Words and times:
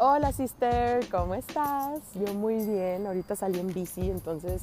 Hola 0.00 0.30
sister, 0.30 1.04
¿cómo 1.10 1.34
estás? 1.34 1.98
Yo 2.14 2.32
muy 2.32 2.54
bien, 2.54 3.04
ahorita 3.04 3.34
salí 3.34 3.58
en 3.58 3.66
bici, 3.66 4.08
entonces 4.08 4.62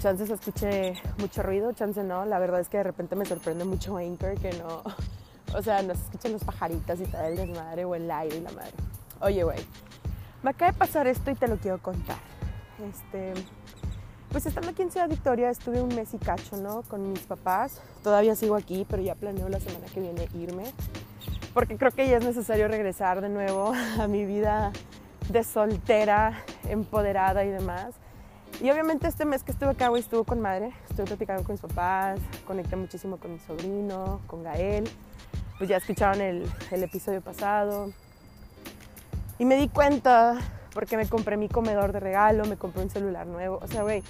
chances 0.00 0.30
escuché 0.30 0.94
mucho 1.18 1.42
ruido, 1.42 1.74
chance 1.74 2.02
no, 2.02 2.24
la 2.24 2.38
verdad 2.38 2.60
es 2.60 2.70
que 2.70 2.78
de 2.78 2.84
repente 2.84 3.14
me 3.14 3.26
sorprende 3.26 3.66
mucho 3.66 3.98
Anchor 3.98 4.40
que 4.40 4.54
no, 4.54 4.82
o 5.54 5.60
sea, 5.60 5.82
no 5.82 5.94
se 5.94 6.00
escuchan 6.04 6.32
los 6.32 6.44
pajaritos 6.44 6.98
y 6.98 7.04
tal 7.04 7.26
el 7.26 7.36
desmadre 7.36 7.84
o 7.84 7.94
el 7.94 8.10
aire 8.10 8.38
y 8.38 8.40
la 8.40 8.52
madre. 8.52 8.72
Oye, 9.20 9.44
güey, 9.44 9.58
me 10.42 10.48
acaba 10.48 10.72
de 10.72 10.78
pasar 10.78 11.08
esto 11.08 11.30
y 11.30 11.34
te 11.34 11.46
lo 11.46 11.58
quiero 11.58 11.82
contar. 11.82 12.16
Este, 12.88 13.34
pues 14.30 14.46
estando 14.46 14.70
aquí 14.70 14.80
en 14.80 14.90
Ciudad 14.90 15.10
Victoria 15.10 15.50
estuve 15.50 15.82
un 15.82 15.94
mes 15.94 16.14
y 16.14 16.18
cacho, 16.18 16.56
¿no? 16.56 16.80
Con 16.84 17.12
mis 17.12 17.26
papás. 17.26 17.82
Todavía 18.02 18.34
sigo 18.34 18.56
aquí, 18.56 18.86
pero 18.88 19.02
ya 19.02 19.14
planeo 19.14 19.50
la 19.50 19.60
semana 19.60 19.84
que 19.92 20.00
viene 20.00 20.26
irme 20.34 20.72
porque 21.54 21.76
creo 21.78 21.92
que 21.92 22.08
ya 22.08 22.18
es 22.18 22.24
necesario 22.24 22.68
regresar 22.68 23.20
de 23.20 23.28
nuevo 23.28 23.72
a 23.98 24.08
mi 24.08 24.26
vida 24.26 24.72
de 25.30 25.42
soltera, 25.44 26.42
empoderada 26.68 27.44
y 27.44 27.50
demás. 27.50 27.94
Y 28.60 28.70
obviamente 28.70 29.08
este 29.08 29.24
mes 29.24 29.42
que 29.42 29.52
estuve 29.52 29.70
acá, 29.70 29.88
güey, 29.88 30.02
estuvo 30.02 30.24
con 30.24 30.40
madre. 30.40 30.72
Estuve 30.90 31.06
platicando 31.06 31.42
con 31.44 31.54
mis 31.54 31.60
papás, 31.60 32.20
conecté 32.46 32.76
muchísimo 32.76 33.16
con 33.16 33.32
mi 33.32 33.38
sobrino, 33.38 34.20
con 34.26 34.42
Gael. 34.42 34.88
Pues 35.58 35.70
ya 35.70 35.76
escucharon 35.78 36.20
el, 36.20 36.44
el 36.70 36.82
episodio 36.82 37.20
pasado. 37.20 37.92
Y 39.38 39.44
me 39.44 39.56
di 39.56 39.68
cuenta, 39.68 40.38
porque 40.72 40.96
me 40.96 41.08
compré 41.08 41.36
mi 41.36 41.48
comedor 41.48 41.92
de 41.92 42.00
regalo, 42.00 42.44
me 42.44 42.56
compré 42.56 42.82
un 42.82 42.90
celular 42.90 43.26
nuevo. 43.26 43.58
O 43.62 43.66
sea, 43.66 43.82
güey, 43.82 44.02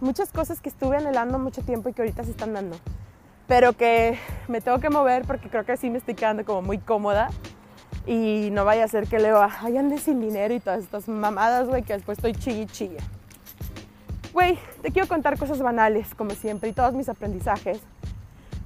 muchas 0.00 0.30
cosas 0.30 0.60
que 0.60 0.68
estuve 0.68 0.96
anhelando 0.96 1.38
mucho 1.38 1.62
tiempo 1.62 1.88
y 1.88 1.92
que 1.92 2.02
ahorita 2.02 2.24
se 2.24 2.30
están 2.30 2.54
dando 2.54 2.76
pero 3.46 3.74
que 3.74 4.18
me 4.48 4.60
tengo 4.60 4.78
que 4.78 4.90
mover 4.90 5.24
porque 5.26 5.48
creo 5.48 5.64
que 5.64 5.76
sí 5.76 5.90
me 5.90 5.98
estoy 5.98 6.14
quedando 6.14 6.44
como 6.44 6.62
muy 6.62 6.78
cómoda 6.78 7.28
y 8.06 8.50
no 8.52 8.64
vaya 8.64 8.84
a 8.84 8.88
ser 8.88 9.06
que 9.06 9.18
leo, 9.18 9.40
ay, 9.60 9.76
ande 9.76 9.98
sin 9.98 10.20
dinero 10.20 10.54
y 10.54 10.60
todas 10.60 10.82
estas 10.82 11.08
mamadas, 11.08 11.68
güey, 11.68 11.82
que 11.82 11.94
después 11.94 12.18
estoy 12.18 12.32
chilla 12.34 12.66
chilla. 12.66 13.00
Güey, 14.32 14.58
te 14.82 14.90
quiero 14.90 15.08
contar 15.08 15.38
cosas 15.38 15.60
banales, 15.60 16.14
como 16.14 16.30
siempre, 16.30 16.68
y 16.68 16.72
todos 16.72 16.92
mis 16.92 17.08
aprendizajes. 17.08 17.80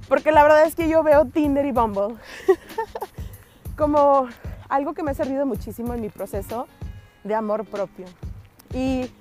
Porque 0.07 0.31
la 0.31 0.41
verdad 0.43 0.63
es 0.65 0.75
que 0.75 0.89
yo 0.89 1.03
veo 1.03 1.25
Tinder 1.25 1.65
y 1.65 1.71
Bumble 1.71 2.15
como 3.77 4.27
algo 4.67 4.93
que 4.93 5.03
me 5.03 5.11
ha 5.11 5.13
servido 5.13 5.45
muchísimo 5.45 5.93
en 5.93 6.01
mi 6.01 6.09
proceso 6.09 6.67
de 7.23 7.35
amor 7.35 7.65
propio. 7.65 8.07
Y 8.73 9.11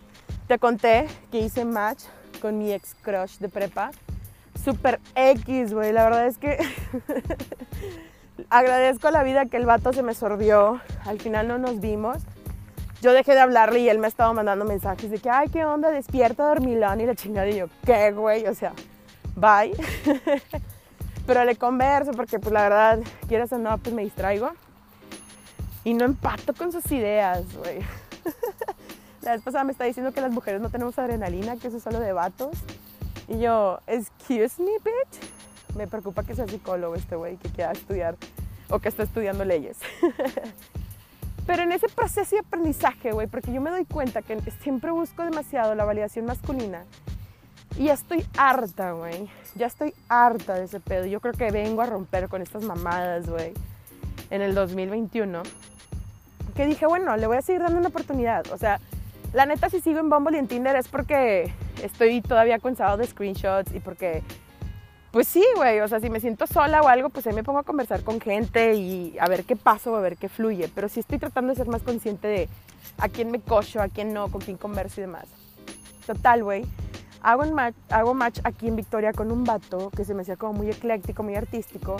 te 0.46 0.58
conté 0.58 1.06
que 1.30 1.38
hice 1.38 1.64
match 1.64 2.04
con 2.40 2.58
mi 2.58 2.72
ex 2.72 2.94
crush 3.02 3.38
de 3.38 3.48
prepa 3.48 3.90
super 4.68 5.00
X, 5.14 5.72
güey. 5.72 5.92
La 5.92 6.04
verdad 6.04 6.26
es 6.26 6.36
que 6.36 6.58
agradezco 8.50 9.10
la 9.10 9.22
vida 9.22 9.46
que 9.46 9.56
el 9.56 9.64
vato 9.64 9.92
se 9.92 10.02
me 10.02 10.14
sorbió. 10.14 10.80
Al 11.06 11.18
final 11.18 11.48
no 11.48 11.58
nos 11.58 11.80
vimos. 11.80 12.18
Yo 13.00 13.12
dejé 13.12 13.32
de 13.32 13.40
hablarle 13.40 13.80
y 13.80 13.88
él 13.88 13.98
me 13.98 14.06
ha 14.06 14.08
estado 14.08 14.34
mandando 14.34 14.64
mensajes 14.64 15.10
de 15.10 15.18
que, 15.18 15.30
ay, 15.30 15.48
qué 15.48 15.64
onda, 15.64 15.90
despierta, 15.90 16.48
dormilón 16.48 17.00
y 17.00 17.06
la 17.06 17.14
chingada. 17.14 17.48
Y 17.48 17.56
yo, 17.56 17.66
¿qué, 17.86 18.12
güey? 18.12 18.46
O 18.46 18.54
sea, 18.54 18.72
bye. 19.36 19.72
Pero 21.26 21.44
le 21.44 21.56
converso 21.56 22.12
porque, 22.12 22.38
pues, 22.38 22.52
la 22.52 22.62
verdad, 22.62 22.98
quieras 23.28 23.52
o 23.52 23.58
no, 23.58 23.78
pues 23.78 23.94
me 23.94 24.02
distraigo. 24.02 24.50
Y 25.84 25.94
no 25.94 26.04
empato 26.04 26.52
con 26.52 26.72
sus 26.72 26.90
ideas, 26.90 27.44
güey. 27.56 27.78
la 29.22 29.32
vez 29.32 29.42
pasada 29.42 29.64
me 29.64 29.72
está 29.72 29.84
diciendo 29.84 30.12
que 30.12 30.20
las 30.20 30.32
mujeres 30.32 30.60
no 30.60 30.68
tenemos 30.68 30.98
adrenalina, 30.98 31.56
que 31.56 31.68
eso 31.68 31.76
es 31.76 31.82
solo 31.82 32.00
de 32.00 32.12
vatos. 32.12 32.50
Y 33.28 33.38
yo, 33.38 33.80
excuse 33.86 34.60
me, 34.62 34.72
bitch. 34.78 35.76
Me 35.76 35.86
preocupa 35.86 36.22
que 36.22 36.34
sea 36.34 36.48
psicólogo 36.48 36.94
este 36.94 37.14
güey, 37.16 37.36
que 37.36 37.50
quiera 37.50 37.72
estudiar 37.72 38.16
o 38.70 38.78
que 38.78 38.88
está 38.88 39.02
estudiando 39.02 39.44
leyes. 39.44 39.76
Pero 41.46 41.62
en 41.62 41.72
ese 41.72 41.88
proceso 41.88 42.36
de 42.36 42.40
aprendizaje, 42.40 43.12
güey, 43.12 43.26
porque 43.26 43.52
yo 43.52 43.60
me 43.60 43.70
doy 43.70 43.84
cuenta 43.84 44.22
que 44.22 44.38
siempre 44.62 44.90
busco 44.90 45.22
demasiado 45.24 45.74
la 45.74 45.84
validación 45.84 46.26
masculina. 46.26 46.84
Y 47.76 47.84
ya 47.84 47.94
estoy 47.94 48.26
harta, 48.36 48.92
güey. 48.92 49.28
Ya 49.54 49.66
estoy 49.66 49.94
harta 50.08 50.54
de 50.54 50.64
ese 50.64 50.80
pedo. 50.80 51.06
Yo 51.06 51.20
creo 51.20 51.32
que 51.32 51.50
vengo 51.50 51.80
a 51.80 51.86
romper 51.86 52.28
con 52.28 52.42
estas 52.42 52.64
mamadas, 52.64 53.28
güey. 53.28 53.54
En 54.30 54.42
el 54.42 54.54
2021. 54.54 55.42
Que 56.54 56.66
dije, 56.66 56.86
bueno, 56.86 57.16
le 57.16 57.26
voy 57.26 57.36
a 57.36 57.42
seguir 57.42 57.62
dando 57.62 57.78
una 57.78 57.88
oportunidad. 57.88 58.50
O 58.52 58.58
sea, 58.58 58.80
la 59.32 59.46
neta, 59.46 59.70
si 59.70 59.80
sigo 59.80 60.00
en 60.00 60.10
Bumble 60.10 60.36
y 60.36 60.40
en 60.40 60.48
Tinder 60.48 60.76
es 60.76 60.88
porque 60.88 61.52
estoy 61.82 62.20
todavía 62.20 62.58
cansado 62.58 62.96
de 62.96 63.06
screenshots 63.06 63.74
y 63.74 63.80
porque, 63.80 64.22
pues 65.10 65.28
sí, 65.28 65.44
güey, 65.56 65.80
o 65.80 65.88
sea, 65.88 66.00
si 66.00 66.10
me 66.10 66.20
siento 66.20 66.46
sola 66.46 66.82
o 66.82 66.88
algo, 66.88 67.08
pues 67.08 67.26
ahí 67.26 67.34
me 67.34 67.44
pongo 67.44 67.58
a 67.58 67.62
conversar 67.64 68.02
con 68.02 68.20
gente 68.20 68.74
y 68.74 69.16
a 69.18 69.26
ver 69.26 69.44
qué 69.44 69.56
pasa 69.56 69.90
o 69.90 69.96
a 69.96 70.00
ver 70.00 70.16
qué 70.16 70.28
fluye. 70.28 70.70
Pero 70.74 70.88
sí 70.88 71.00
estoy 71.00 71.18
tratando 71.18 71.50
de 71.50 71.56
ser 71.56 71.68
más 71.68 71.82
consciente 71.82 72.28
de 72.28 72.48
a 72.98 73.08
quién 73.08 73.30
me 73.30 73.40
cocho, 73.40 73.80
a 73.80 73.88
quién 73.88 74.12
no, 74.12 74.28
con 74.28 74.40
quién 74.40 74.56
converso 74.56 75.00
y 75.00 75.02
demás. 75.02 75.26
Total, 76.06 76.42
güey. 76.42 76.64
Hago, 77.20 77.44
match, 77.46 77.74
hago 77.90 78.14
match 78.14 78.38
aquí 78.44 78.68
en 78.68 78.76
Victoria 78.76 79.12
con 79.12 79.32
un 79.32 79.44
vato 79.44 79.90
que 79.90 80.04
se 80.04 80.14
me 80.14 80.22
hacía 80.22 80.36
como 80.36 80.52
muy 80.52 80.70
ecléctico, 80.70 81.22
muy 81.22 81.34
artístico. 81.34 81.96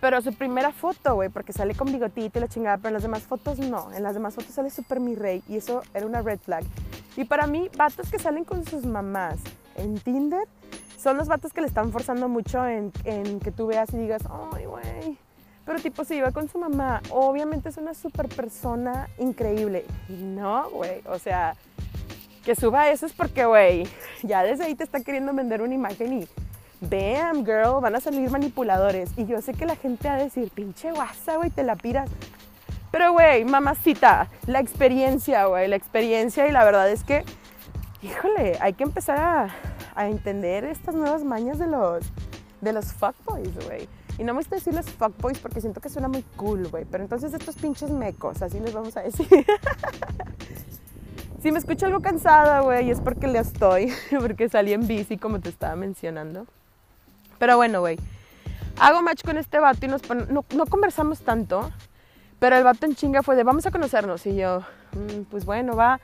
Pero 0.00 0.20
su 0.20 0.34
primera 0.34 0.70
foto, 0.70 1.14
güey, 1.14 1.30
porque 1.30 1.52
sale 1.52 1.74
con 1.74 1.90
bigotito 1.90 2.38
y 2.38 2.42
la 2.42 2.48
chingada, 2.48 2.76
pero 2.76 2.88
en 2.88 2.94
las 2.94 3.02
demás 3.02 3.22
fotos 3.22 3.58
no. 3.58 3.90
En 3.92 4.02
las 4.02 4.14
demás 4.14 4.34
fotos 4.34 4.54
sale 4.54 4.70
súper 4.70 5.00
mi 5.00 5.14
rey 5.14 5.42
y 5.48 5.56
eso 5.56 5.82
era 5.94 6.06
una 6.06 6.20
red 6.20 6.38
flag. 6.38 6.62
Y 7.16 7.24
para 7.24 7.46
mí, 7.46 7.68
vatos 7.76 8.10
que 8.10 8.18
salen 8.18 8.44
con 8.44 8.64
sus 8.64 8.84
mamás 8.84 9.36
en 9.76 9.98
Tinder 9.98 10.46
son 10.98 11.16
los 11.16 11.28
vatos 11.28 11.52
que 11.52 11.60
le 11.60 11.66
están 11.66 11.92
forzando 11.92 12.28
mucho 12.28 12.66
en, 12.66 12.90
que 13.40 13.52
tú 13.52 13.66
veas 13.66 13.92
y 13.92 13.98
digas, 13.98 14.22
ay, 14.52 14.64
güey. 14.64 15.18
Pero 15.64 15.78
tipo, 15.78 16.04
si 16.04 16.16
iba 16.16 16.30
con 16.32 16.48
su 16.48 16.58
mamá, 16.58 17.02
obviamente 17.10 17.68
es 17.68 17.76
una 17.76 17.94
súper 17.94 18.28
persona 18.28 19.08
increíble. 19.18 19.84
Y 20.08 20.14
no, 20.14 20.68
güey, 20.70 21.02
o 21.06 21.18
sea, 21.18 21.56
que 22.44 22.54
suba 22.54 22.90
eso 22.90 23.06
es 23.06 23.12
porque, 23.12 23.44
güey, 23.44 23.86
ya 24.22 24.42
desde 24.42 24.64
ahí 24.64 24.74
te 24.74 24.84
está 24.84 25.00
queriendo 25.00 25.32
vender 25.32 25.62
una 25.62 25.74
imagen 25.74 26.22
y 26.22 26.28
bam, 26.80 27.44
girl, 27.44 27.80
van 27.80 27.94
a 27.94 28.00
salir 28.00 28.30
manipuladores. 28.30 29.10
Y 29.16 29.26
yo 29.26 29.40
sé 29.40 29.54
que 29.54 29.66
la 29.66 29.76
gente 29.76 30.08
va 30.08 30.14
a 30.14 30.18
decir, 30.18 30.50
pinche 30.50 30.92
guasa, 30.92 31.36
güey, 31.36 31.50
te 31.50 31.62
la 31.62 31.76
piras. 31.76 32.10
Pero, 32.94 33.10
güey, 33.10 33.44
mamacita, 33.44 34.28
la 34.46 34.60
experiencia, 34.60 35.46
güey, 35.46 35.66
la 35.66 35.74
experiencia 35.74 36.46
y 36.46 36.52
la 36.52 36.62
verdad 36.62 36.88
es 36.88 37.02
que, 37.02 37.24
híjole, 38.02 38.56
hay 38.60 38.74
que 38.74 38.84
empezar 38.84 39.50
a, 39.96 40.06
entender 40.06 40.64
estas 40.64 40.94
nuevas 40.94 41.24
mañas 41.24 41.58
de 41.58 41.66
los, 41.66 42.04
de 42.60 42.72
los 42.72 42.92
fuckboys, 42.92 43.52
güey. 43.66 43.88
Y 44.16 44.22
no 44.22 44.32
me 44.32 44.38
gusta 44.38 44.54
decir 44.54 44.74
los 44.74 44.86
fuckboys 44.86 45.40
porque 45.40 45.60
siento 45.60 45.80
que 45.80 45.88
suena 45.88 46.06
muy 46.06 46.22
cool, 46.36 46.68
güey. 46.68 46.84
Pero 46.84 47.02
entonces 47.02 47.34
estos 47.34 47.56
pinches 47.56 47.90
mecos, 47.90 48.42
así 48.42 48.60
les 48.60 48.72
vamos 48.72 48.96
a 48.96 49.02
decir. 49.02 49.26
si 51.42 51.50
me 51.50 51.58
escucho 51.58 51.86
algo 51.86 51.98
cansada, 51.98 52.60
güey, 52.60 52.92
es 52.92 53.00
porque 53.00 53.26
le 53.26 53.40
estoy, 53.40 53.92
porque 54.20 54.48
salí 54.48 54.72
en 54.72 54.86
bici 54.86 55.18
como 55.18 55.40
te 55.40 55.48
estaba 55.48 55.74
mencionando. 55.74 56.46
Pero 57.40 57.56
bueno, 57.56 57.80
güey. 57.80 57.98
Hago 58.78 59.02
match 59.02 59.24
con 59.24 59.36
este 59.36 59.58
vato 59.58 59.84
y 59.84 59.88
nos 59.88 60.08
no, 60.08 60.44
no, 60.54 60.66
conversamos 60.66 61.22
tanto. 61.22 61.72
Pero 62.44 62.56
el 62.58 62.64
vato 62.64 62.84
en 62.84 62.94
chinga 62.94 63.22
fue 63.22 63.36
de 63.36 63.42
vamos 63.42 63.64
a 63.64 63.70
conocernos. 63.70 64.26
Y 64.26 64.36
yo, 64.36 64.60
mm, 64.92 65.22
pues 65.30 65.46
bueno, 65.46 65.74
va. 65.76 65.98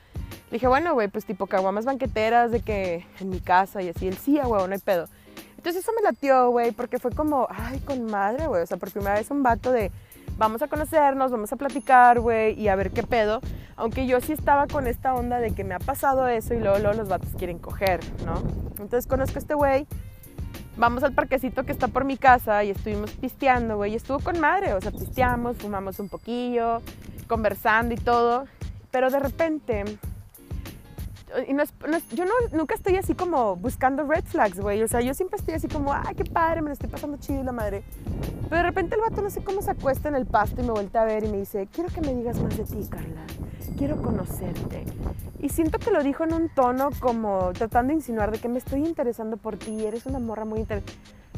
Le 0.51 0.53
dije, 0.53 0.69
bueno, 0.69 0.95
güey, 0.95 1.09
pues 1.09 1.27
tipo 1.27 1.47
caguamas 1.47 1.85
banqueteras 1.85 2.51
de 2.51 2.61
que 2.61 3.05
en 3.21 3.29
mi 3.29 3.41
casa 3.41 3.83
y 3.83 3.91
así. 3.91 4.09
Él 4.09 4.17
sí, 4.17 4.41
güey, 4.43 4.67
no 4.67 4.73
hay 4.73 4.79
pedo. 4.79 5.07
Entonces 5.59 5.83
eso 5.83 5.93
me 5.95 6.01
latió, 6.01 6.49
güey, 6.49 6.73
porque 6.73 6.99
fue 6.99 7.11
como, 7.11 7.47
ay, 7.51 7.81
con 7.81 8.07
madre, 8.07 8.47
güey. 8.47 8.63
O 8.63 8.67
sea, 8.67 8.79
por 8.79 8.91
primera 8.91 9.17
vez 9.17 9.31
un 9.31 9.43
vato 9.43 9.71
de 9.71 9.93
vamos 10.39 10.63
a 10.63 10.69
conocernos, 10.69 11.31
vamos 11.31 11.53
a 11.53 11.57
platicar, 11.57 12.21
güey, 12.21 12.59
y 12.59 12.69
a 12.69 12.75
ver 12.75 12.91
qué 12.91 13.03
pedo. 13.03 13.43
Aunque 13.77 14.07
yo 14.07 14.23
sí 14.23 14.33
estaba 14.33 14.67
con 14.67 14.87
esta 14.87 15.13
onda 15.13 15.41
de 15.41 15.55
que 15.55 15.63
me 15.63 15.75
ha 15.75 15.79
pasado 15.79 16.27
eso 16.27 16.55
y 16.55 16.61
luego, 16.61 16.79
luego 16.79 16.97
los 16.97 17.09
vatos 17.11 17.33
quieren 17.37 17.59
coger, 17.59 18.01
¿no? 18.25 18.43
Entonces 18.79 19.07
conozco 19.07 19.37
a 19.37 19.41
este 19.41 19.53
güey, 19.53 19.87
vamos 20.81 21.05
al 21.05 21.13
parquecito 21.13 21.65
que 21.65 21.73
está 21.73 21.89
por 21.89 22.05
mi 22.05 22.17
casa 22.17 22.65
y 22.65 22.71
estuvimos 22.71 23.13
pisteando, 23.13 23.77
güey, 23.77 23.95
estuvo 23.95 24.19
con 24.19 24.41
madre, 24.41 24.73
o 24.73 24.81
sea, 24.81 24.91
pisteamos, 24.91 25.59
fumamos 25.59 26.01
un 26.01 26.09
poquillo, 26.09 26.81
conversando 27.29 27.95
y 27.95 27.99
todo, 27.99 28.47
pero 28.91 29.11
de 29.11 29.21
repente, 29.21 29.85
yo 32.13 32.25
no, 32.25 32.33
nunca 32.53 32.75
estoy 32.75 32.97
así 32.97 33.15
como 33.15 33.57
buscando 33.57 34.05
red 34.05 34.25
flags, 34.25 34.59
güey, 34.59 34.83
o 34.83 34.89
sea, 34.89 35.03
yo 35.03 35.13
siempre 35.13 35.37
estoy 35.39 35.55
así 35.55 35.69
como, 35.69 35.93
ay, 35.93 36.15
qué 36.15 36.25
padre, 36.25 36.63
me 36.63 36.69
lo 36.69 36.73
estoy 36.73 36.89
pasando 36.89 37.19
chido 37.19 37.43
la 37.45 37.53
madre, 37.53 37.85
pero 38.49 38.57
de 38.57 38.63
repente 38.63 38.95
el 38.95 39.03
vato 39.03 39.21
no 39.21 39.29
sé 39.29 39.45
cómo 39.45 39.61
se 39.61 39.71
acuesta 39.71 40.09
en 40.09 40.15
el 40.15 40.25
pasto 40.25 40.63
y 40.63 40.65
me 40.65 40.73
vuelve 40.73 40.99
a 40.99 41.05
ver 41.05 41.25
y 41.25 41.29
me 41.29 41.37
dice, 41.37 41.69
quiero 41.71 41.91
que 41.91 42.01
me 42.01 42.15
digas 42.15 42.41
más 42.41 42.57
de 42.57 42.65
ti, 42.65 42.89
Carla 42.91 43.21
quiero 43.81 43.97
conocerte. 43.97 44.85
Y 45.43 45.49
siento 45.49 45.79
que 45.79 45.91
lo 45.91 46.03
dijo 46.03 46.25
en 46.25 46.35
un 46.35 46.49
tono 46.51 46.91
como 47.01 47.53
tratando 47.53 47.89
de 47.89 47.95
insinuar 47.95 48.31
de 48.31 48.39
que 48.39 48.49
me 48.49 48.59
estoy 48.59 48.87
interesando 48.87 49.37
por 49.37 49.57
ti, 49.57 49.85
eres 49.85 50.07
una 50.07 50.19
morra 50.19 50.45
muy 50.45 50.61
interesante. 50.61 50.93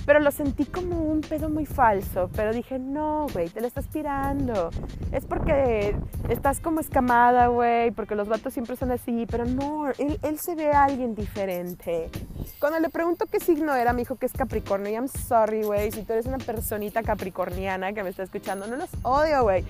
Pero 0.05 0.19
lo 0.19 0.33
sentí 0.33 0.65
como 0.65 0.99
un 1.05 1.21
pedo 1.21 1.49
muy 1.49 1.67
falso. 1.67 2.29
Pero 2.35 2.53
dije, 2.53 2.79
no, 2.79 3.29
güey, 3.33 3.49
te 3.49 3.61
lo 3.61 3.69
estás 3.69 3.87
pirando. 3.87 4.71
Es 5.13 5.27
porque 5.27 5.95
estás 6.29 6.59
como 6.59 6.81
escamada, 6.81 7.47
güey, 7.47 7.93
porque 7.93 8.17
los 8.17 8.29
vatos 8.29 8.53
siempre 8.53 8.75
son 8.75 8.91
así. 8.91 9.27
Pero 9.31 9.45
no, 9.45 9.89
él, 9.99 10.19
él 10.23 10.39
se 10.41 10.57
ve 10.57 10.73
a 10.73 10.85
alguien 10.85 11.15
diferente. 11.15 12.11
Cuando 12.59 12.79
le 12.81 12.89
pregunto 12.89 13.27
qué 13.27 13.41
signo 13.41 13.75
era, 13.75 13.93
me 13.93 14.01
dijo 14.01 14.17
que 14.17 14.27
es 14.27 14.33
Capricornio. 14.33 14.91
Y 14.91 14.95
I'm 14.95 15.09
sorry, 15.09 15.63
güey. 15.63 15.91
Si 15.93 16.03
tú 16.03 16.13
eres 16.13 16.27
una 16.27 16.39
personita 16.39 17.03
capricorniana 17.03 17.93
que 17.93 18.03
me 18.03 18.11
está 18.11 18.23
escuchando, 18.23 18.67
no 18.67 18.77
los 18.77 18.91
odio, 19.03 19.43
güey. 19.43 19.65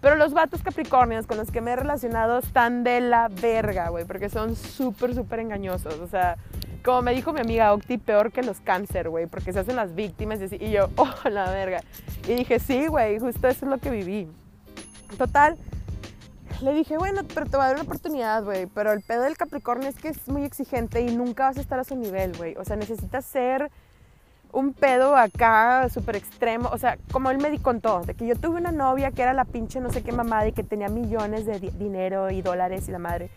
Pero 0.00 0.14
los 0.14 0.32
vatos 0.32 0.62
capricornios 0.62 1.26
con 1.26 1.38
los 1.38 1.50
que 1.50 1.60
me 1.60 1.72
he 1.72 1.76
relacionado 1.76 2.38
están 2.38 2.84
de 2.84 3.00
la 3.00 3.28
verga, 3.28 3.88
güey. 3.88 4.04
Porque 4.04 4.28
son 4.28 4.54
súper, 4.56 5.14
súper 5.14 5.40
engañosos. 5.40 5.94
O 5.94 6.06
sea, 6.06 6.36
como 6.84 7.02
me 7.02 7.12
dijo 7.14 7.32
mi 7.32 7.40
amiga 7.40 7.72
Octi, 7.72 7.98
peor 7.98 8.30
que 8.30 8.42
los 8.42 8.60
cáncer, 8.60 9.08
güey. 9.08 9.26
Porque 9.26 9.52
se 9.52 9.60
hacen 9.60 9.76
las 9.76 9.94
víctimas. 9.94 10.40
Y 10.52 10.70
yo, 10.70 10.90
oh, 10.96 11.28
la 11.28 11.50
verga. 11.50 11.80
Y 12.26 12.34
dije, 12.34 12.60
sí, 12.60 12.86
güey, 12.86 13.18
justo 13.18 13.48
eso 13.48 13.64
es 13.66 13.70
lo 13.70 13.78
que 13.78 13.90
viví. 13.90 14.28
Total, 15.16 15.56
le 16.62 16.74
dije, 16.74 16.96
bueno, 16.96 17.22
pero 17.34 17.46
te 17.46 17.56
voy 17.56 17.64
a 17.64 17.68
dar 17.68 17.74
una 17.76 17.84
oportunidad, 17.84 18.44
güey. 18.44 18.66
Pero 18.66 18.92
el 18.92 19.02
pedo 19.02 19.22
del 19.22 19.36
Capricornio 19.36 19.88
es 19.88 19.96
que 19.96 20.08
es 20.08 20.28
muy 20.28 20.44
exigente 20.44 21.00
y 21.00 21.14
nunca 21.14 21.44
vas 21.44 21.58
a 21.58 21.60
estar 21.60 21.78
a 21.78 21.84
su 21.84 21.96
nivel, 21.96 22.36
güey. 22.36 22.56
O 22.56 22.64
sea, 22.64 22.76
necesitas 22.76 23.24
ser 23.24 23.70
un 24.52 24.72
pedo 24.72 25.16
acá 25.16 25.88
súper 25.88 26.16
extremo. 26.16 26.68
O 26.72 26.78
sea, 26.78 26.98
como 27.12 27.30
él 27.30 27.38
me 27.38 27.56
contó, 27.60 28.02
de 28.04 28.14
que 28.14 28.26
yo 28.26 28.36
tuve 28.36 28.58
una 28.58 28.72
novia 28.72 29.10
que 29.10 29.22
era 29.22 29.32
la 29.32 29.44
pinche 29.44 29.80
no 29.80 29.90
sé 29.90 30.02
qué 30.02 30.12
mamada 30.12 30.48
y 30.48 30.52
que 30.52 30.64
tenía 30.64 30.88
millones 30.88 31.46
de 31.46 31.58
dinero 31.60 32.30
y 32.30 32.42
dólares 32.42 32.88
y 32.88 32.92
la 32.92 32.98
madre. 32.98 33.30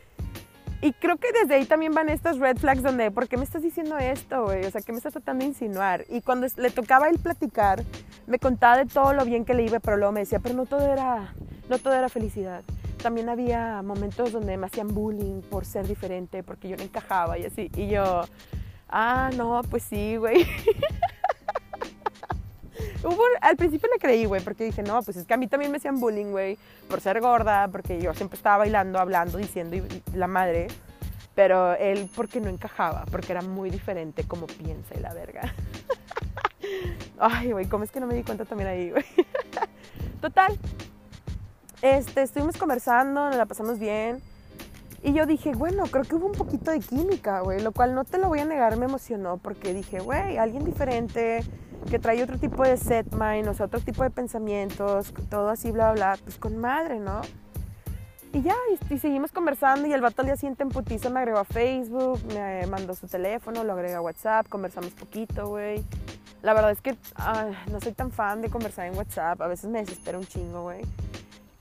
Y 0.83 0.94
creo 0.94 1.17
que 1.17 1.31
desde 1.31 1.56
ahí 1.56 1.65
también 1.65 1.94
van 1.94 2.09
estas 2.09 2.39
red 2.39 2.57
flags 2.57 2.81
donde, 2.81 3.12
¿por 3.12 3.27
qué 3.27 3.38
me 3.38 3.44
estás 3.44 3.62
diciendo 3.62 4.00
esto, 4.00 4.45
güey? 4.45 4.65
O 4.65 4.71
sea, 4.71 4.81
¿qué 4.81 4.91
me 4.91 4.97
estás 4.97 5.13
tratando 5.13 5.44
de 5.44 5.50
insinuar? 5.50 6.06
Y 6.09 6.21
cuando 6.21 6.47
le 6.57 6.71
tocaba 6.71 7.07
él 7.07 7.19
platicar, 7.19 7.83
me 8.25 8.39
contaba 8.39 8.77
de 8.77 8.88
todo 8.88 9.13
lo 9.13 9.24
bien 9.24 9.45
que 9.45 9.53
le 9.53 9.62
iba, 9.63 9.79
pero 9.79 9.97
luego 9.97 10.12
me 10.12 10.21
decía, 10.21 10.39
pero 10.39 10.56
no 10.56 10.65
todo 10.65 10.91
era, 10.91 11.35
no 11.69 11.77
todo 11.77 11.94
era 11.94 12.09
felicidad 12.09 12.63
también 13.01 13.30
había 13.30 13.81
momentos 13.81 14.31
donde 14.31 14.57
me 14.57 14.68
hacían 14.68 14.88
bullying 14.88 15.42
por 15.42 15.65
ser 15.65 15.88
diferente, 15.88 16.44
porque 16.44 16.69
yo 16.69 16.77
no 16.77 16.83
encajaba 16.83 17.38
y 17.38 17.45
así. 17.45 17.69
Y 17.75 17.88
yo, 17.88 18.24
ah, 18.89 19.30
no, 19.36 19.62
pues 19.69 19.83
sí, 19.83 20.15
güey. 20.18 20.45
al 23.42 23.57
principio 23.57 23.89
le 23.92 24.00
creí, 24.00 24.25
güey, 24.25 24.42
porque 24.42 24.63
dije, 24.63 24.83
no, 24.83 25.01
pues 25.01 25.18
es 25.18 25.25
que 25.25 25.33
a 25.33 25.38
mí 25.38 25.48
también 25.48 25.71
me 25.71 25.77
hacían 25.77 26.00
bullying, 26.00 26.31
güey, 26.31 26.57
por 26.89 27.01
ser 27.01 27.19
gorda, 27.19 27.68
porque 27.68 28.00
yo 28.00 28.13
siempre 28.13 28.38
estaba 28.38 28.59
bailando, 28.59 29.00
hablando, 29.00 29.38
diciendo 29.38 29.75
y, 29.75 30.03
la 30.15 30.27
madre. 30.27 30.68
Pero 31.33 31.74
él 31.75 32.09
porque 32.13 32.42
no 32.42 32.50
encajaba, 32.50 33.06
porque 33.09 33.31
era 33.31 33.42
muy 33.42 33.69
diferente 33.69 34.25
como 34.25 34.48
piensa 34.48 34.95
y 34.95 35.00
la 35.00 35.13
verga. 35.13 35.53
Ay, 37.19 37.51
güey, 37.51 37.65
¿cómo 37.68 37.83
es 37.83 37.92
que 37.92 38.00
no 38.00 38.07
me 38.07 38.15
di 38.15 38.24
cuenta 38.24 38.45
también 38.45 38.69
ahí, 38.69 38.92
güey? 38.92 39.06
Total, 40.21 40.57
este, 41.81 42.22
estuvimos 42.22 42.57
conversando, 42.57 43.28
nos 43.28 43.36
la 43.36 43.45
pasamos 43.45 43.80
bien. 43.80 44.22
Y 45.04 45.13
yo 45.13 45.25
dije, 45.25 45.54
bueno, 45.56 45.83
creo 45.89 46.04
que 46.04 46.16
hubo 46.16 46.28
un 46.28 46.33
poquito 46.33 46.69
de 46.69 46.80
química, 46.80 47.42
güey, 47.42 47.62
lo 47.62 47.72
cual 47.72 47.95
no 47.95 48.04
te 48.04 48.19
lo 48.19 48.28
voy 48.28 48.39
a 48.39 48.45
negar, 48.45 48.78
me 48.78 48.86
emocionó 48.86 49.38
porque 49.38 49.74
dije, 49.74 50.00
güey, 50.00 50.38
alguien 50.38 50.63
diferente, 50.63 51.44
que 51.89 51.98
trae 51.98 52.22
otro 52.22 52.38
tipo 52.38 52.63
de 52.63 52.78
set 52.78 53.07
mind, 53.13 53.48
o 53.48 53.54
sea, 53.56 53.66
otro 53.66 53.80
tipo 53.80 54.04
de 54.04 54.12
pensamientos, 54.12 55.12
todo 55.30 55.50
así, 55.50 55.72
bla, 55.72 55.94
bla, 55.94 56.13
bla, 56.13 56.24
pues 56.24 56.38
con 56.38 56.57
madre, 56.57 57.00
¿no? 57.00 57.22
Y 58.34 58.44
ya, 58.44 58.56
y, 58.89 58.98
seguimos 58.98 59.31
conversando 59.31 59.88
y 59.88 59.94
el 59.94 60.00
vato 60.00 60.22
al 60.22 60.27
día 60.27 60.38
siguiente 60.38 60.63
en 60.63 60.69
putiza 60.69 61.10
me 61.10 61.19
agregó 61.19 61.39
a 61.39 61.44
Facebook, 61.44 62.22
me 62.34 62.66
mandó 62.68 62.95
su 62.95 63.07
teléfono, 63.07 63.63
lo 63.63 63.74
agregó 63.74 63.98
a 63.98 64.01
WhatsApp, 64.01 64.48
conversamos 64.48 64.92
poquito, 64.92 65.50
güey. 65.50 65.84
La 66.42 66.54
verdad 66.54 66.72
es 66.72 66.80
que 66.80 66.95
no 67.69 67.81
soy 67.81 67.92
tan 67.92 68.12
fan 68.12 68.42
de 68.42 68.50
conversar 68.50 68.86
en 68.86 68.95
WhatsApp, 68.95 69.42
a 69.42 69.48
veces 69.48 69.69
me 69.69 69.80
desespera 69.80 70.18
un 70.18 70.25
chingo, 70.25 70.62
güey. 70.62 70.81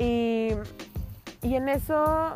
Y, 0.00 0.52
y 1.43 1.55
en 1.56 1.69
eso, 1.69 2.35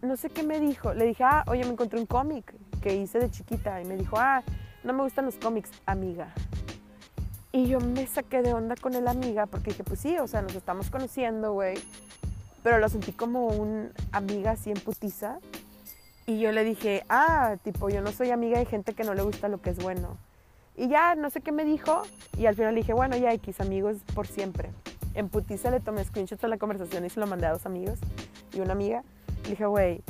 no 0.00 0.16
sé 0.16 0.30
qué 0.30 0.42
me 0.42 0.58
dijo. 0.58 0.94
Le 0.94 1.04
dije, 1.04 1.22
ah, 1.22 1.44
oye, 1.46 1.62
me 1.64 1.72
encontré 1.72 2.00
un 2.00 2.06
cómic 2.06 2.54
que 2.82 2.96
hice 2.96 3.18
de 3.18 3.30
chiquita. 3.30 3.80
Y 3.82 3.84
me 3.84 3.96
dijo, 3.96 4.16
ah, 4.18 4.42
no 4.82 4.94
me 4.94 5.02
gustan 5.02 5.26
los 5.26 5.36
cómics, 5.36 5.70
amiga. 5.84 6.32
Y 7.52 7.66
yo 7.66 7.78
me 7.78 8.06
saqué 8.06 8.40
de 8.40 8.54
onda 8.54 8.74
con 8.74 8.94
el 8.94 9.06
amiga 9.06 9.44
porque 9.44 9.70
dije, 9.70 9.84
pues 9.84 10.00
sí, 10.00 10.16
o 10.18 10.26
sea, 10.26 10.40
nos 10.40 10.54
estamos 10.54 10.88
conociendo, 10.88 11.52
güey. 11.52 11.76
Pero 12.62 12.78
lo 12.78 12.88
sentí 12.88 13.12
como 13.12 13.48
un 13.48 13.92
amiga 14.10 14.52
así 14.52 14.70
en 14.70 14.80
putiza. 14.80 15.38
Y 16.26 16.40
yo 16.40 16.52
le 16.52 16.64
dije, 16.64 17.04
ah, 17.10 17.56
tipo, 17.62 17.90
yo 17.90 18.00
no 18.00 18.12
soy 18.12 18.30
amiga 18.30 18.58
de 18.58 18.64
gente 18.64 18.94
que 18.94 19.04
no 19.04 19.12
le 19.12 19.22
gusta 19.22 19.48
lo 19.48 19.60
que 19.60 19.68
es 19.68 19.76
bueno. 19.76 20.16
Y 20.74 20.88
ya, 20.88 21.14
no 21.16 21.28
sé 21.28 21.42
qué 21.42 21.52
me 21.52 21.66
dijo. 21.66 22.02
Y 22.38 22.46
al 22.46 22.54
final 22.54 22.74
dije, 22.74 22.94
bueno, 22.94 23.14
ya 23.18 23.30
X, 23.34 23.60
amigos 23.60 23.98
por 24.14 24.26
siempre 24.26 24.70
en 25.14 25.28
putiza 25.28 25.70
le 25.70 25.80
tomé 25.80 26.04
screenshots 26.04 26.44
a 26.44 26.48
la 26.48 26.58
conversación 26.58 27.04
y 27.04 27.10
se 27.10 27.20
lo 27.20 27.26
mandé 27.26 27.46
a 27.46 27.52
dos 27.52 27.66
amigos 27.66 27.98
y 28.52 28.60
una 28.60 28.72
amiga. 28.72 29.02
Le 29.44 29.50
dije, 29.50 29.66
güey, 29.66 30.02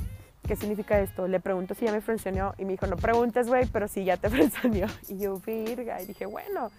¿qué 0.47 0.57
significa 0.57 1.01
esto? 1.01 1.29
Le 1.29 1.41
pregunto 1.41 1.75
si 1.75 1.85
ya 1.85 1.93
me 1.93 2.01
frencionó 2.01 2.55
y 2.59 2.65
me 2.65 2.73
dijo, 2.73 2.87
no 2.87 2.97
preguntes, 2.97 3.49
güey, 3.49 3.67
pero 3.67 3.89
sí 3.89 4.05
ya 4.05 4.17
te 4.17 4.29
frencionó. 4.31 4.87
Y 5.09 5.19
yo, 5.19 5.39
virga, 5.39 6.01
y 6.03 6.07
dije, 6.07 6.27
bueno. 6.27 6.71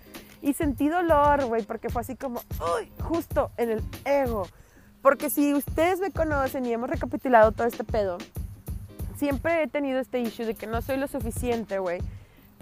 Y 0.42 0.54
sentí 0.54 0.90
dolor, 0.90 1.46
güey, 1.46 1.64
porque 1.64 1.90
fue 1.90 2.02
así 2.02 2.16
como, 2.16 2.42
uy, 2.78 2.92
justo 3.02 3.52
en 3.58 3.72
el 3.72 3.84
ego. 4.06 4.48
Porque 5.02 5.30
si 5.30 5.54
ustedes 5.54 6.00
me 6.00 6.12
conocen 6.12 6.66
y 6.66 6.74
hemos 6.74 6.90
recapitulado 6.90 7.52
todo 7.52 7.68
este 7.68 7.84
pedo, 7.84 8.18
siempre 9.18 9.64
he 9.64 9.68
tenido 9.68 10.00
este 10.00 10.20
issue 10.20 10.46
de 10.46 10.56
que 10.56 10.68
no 10.68 10.82
soy 10.82 10.98
lo 10.98 11.08
suficiente, 11.08 11.80
güey 11.80 12.00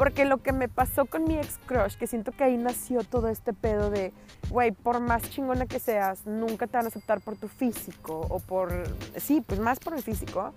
porque 0.04 0.26
lo 0.26 0.40
que 0.40 0.52
me 0.52 0.68
pasó 0.68 1.06
con 1.06 1.24
mi 1.24 1.38
ex 1.38 1.58
crush, 1.66 1.96
que 1.96 2.08
siento 2.08 2.34
que 2.34 2.44
ahí 2.44 2.58
nació 2.58 3.06
todo 3.06 3.30
este 3.30 3.54
pedo 3.54 3.90
de, 3.90 4.12
güey, 4.50 4.74
por 4.74 5.00
más 5.00 5.30
chingona 5.30 5.66
que 5.66 5.80
seas, 5.80 6.26
nunca 6.26 6.68
te 6.68 6.76
van 6.76 6.88
a 6.88 6.90
aceptar 6.90 7.22
por 7.22 7.38
tu 7.38 7.48
físico 7.48 8.28
o 8.30 8.42
por, 8.42 8.84
sí, 9.16 9.40
pues 9.40 9.62
más 9.62 9.80
por 9.80 9.94
el 9.94 10.04
físico. 10.04 10.54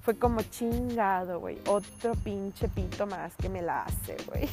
Fue 0.00 0.18
como 0.18 0.40
chingado, 0.40 1.38
güey, 1.38 1.58
otro 1.66 2.14
pinche 2.14 2.66
pito 2.68 3.06
más 3.06 3.36
que 3.36 3.50
me 3.50 3.60
la 3.60 3.82
hace, 3.82 4.16
güey. 4.26 4.48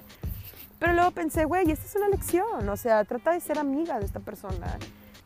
Pero 0.78 0.94
luego 0.94 1.10
pensé, 1.10 1.44
güey, 1.44 1.70
esta 1.70 1.84
es 1.84 1.96
una 1.96 2.08
lección, 2.08 2.66
o 2.70 2.76
sea, 2.78 3.04
trata 3.04 3.32
de 3.32 3.40
ser 3.40 3.58
amiga 3.58 3.98
de 3.98 4.06
esta 4.06 4.20
persona 4.20 4.78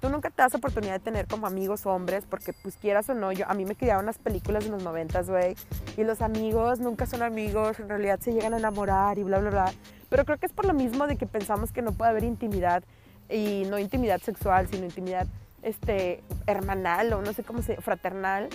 tú 0.05 0.11
nunca 0.11 0.29
te 0.29 0.43
das 0.43 0.55
oportunidad 0.55 0.93
de 0.93 0.99
tener 0.99 1.27
como 1.27 1.47
amigos 1.47 1.87
hombres, 1.87 2.27
porque 2.29 2.53
pues 2.53 2.77
quieras 2.77 3.09
o 3.09 3.15
no, 3.15 3.33
yo, 3.33 3.47
a 3.49 3.55
mí 3.55 3.65
me 3.65 3.75
criaron 3.75 4.05
las 4.05 4.19
películas 4.19 4.63
de 4.63 4.69
los 4.69 4.83
noventas, 4.83 5.31
güey, 5.31 5.57
y 5.97 6.05
los 6.05 6.21
amigos 6.21 6.79
nunca 6.79 7.07
son 7.07 7.23
amigos, 7.23 7.81
en 7.81 7.89
realidad 7.89 8.21
se 8.21 8.35
llegan 8.35 8.53
a 8.53 8.59
enamorar 8.59 9.19
y 9.19 9.23
bla, 9.23 9.39
bla, 9.39 9.49
bla. 9.49 9.73
Pero 10.11 10.27
creo 10.27 10.37
que 10.37 10.45
es 10.45 10.53
por 10.53 10.67
lo 10.67 10.75
mismo 10.75 11.07
de 11.07 11.17
que 11.17 11.25
pensamos 11.27 11.73
que 11.73 11.81
no 11.81 11.93
puede 11.93 12.11
haber 12.11 12.25
intimidad, 12.25 12.85
y 13.31 13.63
no 13.71 13.79
intimidad 13.79 14.21
sexual, 14.21 14.69
sino 14.71 14.85
intimidad 14.85 15.27
este, 15.63 16.23
hermanal 16.47 17.15
o 17.15 17.23
no 17.23 17.33
sé 17.33 17.43
cómo 17.43 17.63
se, 17.63 17.77
fraternal, 17.81 18.51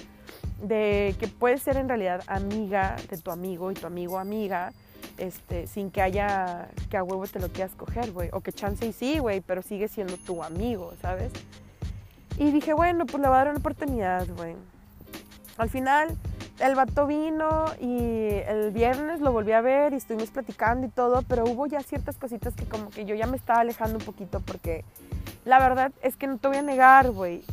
de 0.62 1.16
que 1.19 1.28
puedes 1.28 1.63
ser 1.63 1.78
en 1.78 1.88
realidad 1.88 2.22
amiga 2.28 2.95
de 3.10 3.18
tu 3.18 3.31
amigo 3.31 3.72
y 3.72 3.74
tu 3.74 3.88
amigo 3.88 4.19
amiga, 4.19 4.72
este, 5.19 5.68
sin 5.68 5.92
que 5.92 6.01
haya 6.01 6.69
que 6.89 6.98
a 6.98 7.04
huevo 7.04 7.27
te 7.27 7.39
lo 7.39 7.50
quieras 7.50 7.75
coger, 7.75 8.12
güey. 8.12 8.30
O 8.33 8.42
que 8.42 8.51
chance 8.51 8.86
y 8.86 8.94
sí, 8.94 9.19
güey, 9.19 9.42
pero 9.42 9.61
sigue 9.61 9.88
siendo 9.88 10.18
tu 10.18 10.44
amigo, 10.44 10.94
¿sabes? 11.02 11.31
Y 12.38 12.52
dije, 12.52 12.73
bueno, 12.73 13.06
pues 13.06 13.21
le 13.21 13.28
voy 13.28 13.35
a 13.35 13.40
dar 13.40 13.49
una 13.49 13.59
oportunidad, 13.59 14.28
güey. 14.35 14.56
Al 15.57 15.69
final, 15.69 16.16
el 16.59 16.76
vato 16.76 17.06
vino 17.06 17.66
y 17.81 18.30
el 18.47 18.71
viernes 18.71 19.19
lo 19.19 19.33
volví 19.33 19.52
a 19.52 19.61
ver 19.61 19.94
y 19.94 19.97
estuvimos 19.97 20.30
platicando 20.30 20.88
y 20.88 20.90
todo, 20.90 21.21
pero 21.23 21.44
hubo 21.44 21.68
ya 21.68 21.81
ciertas 21.81 22.18
cositas 22.18 22.56
que 22.56 22.66
como 22.66 22.90
que 22.90 23.06
yo 23.06 23.14
ya 23.16 23.28
me 23.28 23.35
estaba 23.35 23.59
alejando 23.59 23.97
un 23.97 24.06
poquito 24.06 24.40
porque 24.40 24.85
la 25.44 25.59
verdad 25.59 25.92
es 26.02 26.16
que 26.16 26.28
no 26.28 26.38
te 26.38 26.47
voy 26.47 26.57
a 26.57 26.61
negar, 26.61 27.11
güey. 27.11 27.44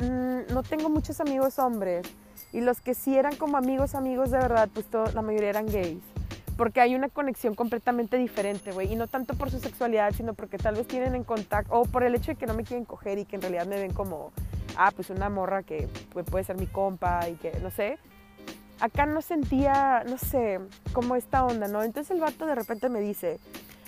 Mm, 0.00 0.52
no 0.52 0.62
tengo 0.62 0.90
muchos 0.90 1.20
amigos 1.20 1.58
hombres 1.58 2.06
y 2.52 2.60
los 2.60 2.82
que 2.82 2.94
sí 2.94 3.16
eran 3.16 3.36
como 3.36 3.56
amigos, 3.56 3.94
amigos 3.94 4.30
de 4.30 4.38
verdad, 4.38 4.68
pues 4.72 4.86
la 5.14 5.22
mayoría 5.22 5.50
eran 5.50 5.66
gays 5.66 6.11
porque 6.56 6.80
hay 6.80 6.94
una 6.94 7.08
conexión 7.08 7.54
completamente 7.54 8.16
diferente, 8.16 8.72
güey, 8.72 8.92
y 8.92 8.96
no 8.96 9.06
tanto 9.06 9.34
por 9.34 9.50
su 9.50 9.58
sexualidad, 9.58 10.12
sino 10.12 10.34
porque 10.34 10.58
tal 10.58 10.74
vez 10.74 10.86
tienen 10.86 11.14
en 11.14 11.24
contacto, 11.24 11.72
o 11.72 11.84
por 11.84 12.02
el 12.04 12.14
hecho 12.14 12.32
de 12.32 12.36
que 12.36 12.46
no 12.46 12.54
me 12.54 12.64
quieren 12.64 12.84
coger 12.84 13.18
y 13.18 13.24
que 13.24 13.36
en 13.36 13.42
realidad 13.42 13.66
me 13.66 13.80
ven 13.80 13.92
como, 13.92 14.32
ah, 14.76 14.92
pues 14.94 15.10
una 15.10 15.28
morra 15.28 15.62
que 15.62 15.88
puede 16.30 16.44
ser 16.44 16.56
mi 16.58 16.66
compa 16.66 17.28
y 17.28 17.34
que, 17.34 17.52
no 17.60 17.70
sé. 17.70 17.98
Acá 18.80 19.06
no 19.06 19.22
sentía, 19.22 20.02
no 20.08 20.18
sé, 20.18 20.58
como 20.92 21.14
esta 21.14 21.44
onda, 21.44 21.68
¿no? 21.68 21.82
Entonces 21.82 22.10
el 22.10 22.20
vato 22.20 22.46
de 22.46 22.54
repente 22.54 22.88
me 22.88 23.00
dice, 23.00 23.38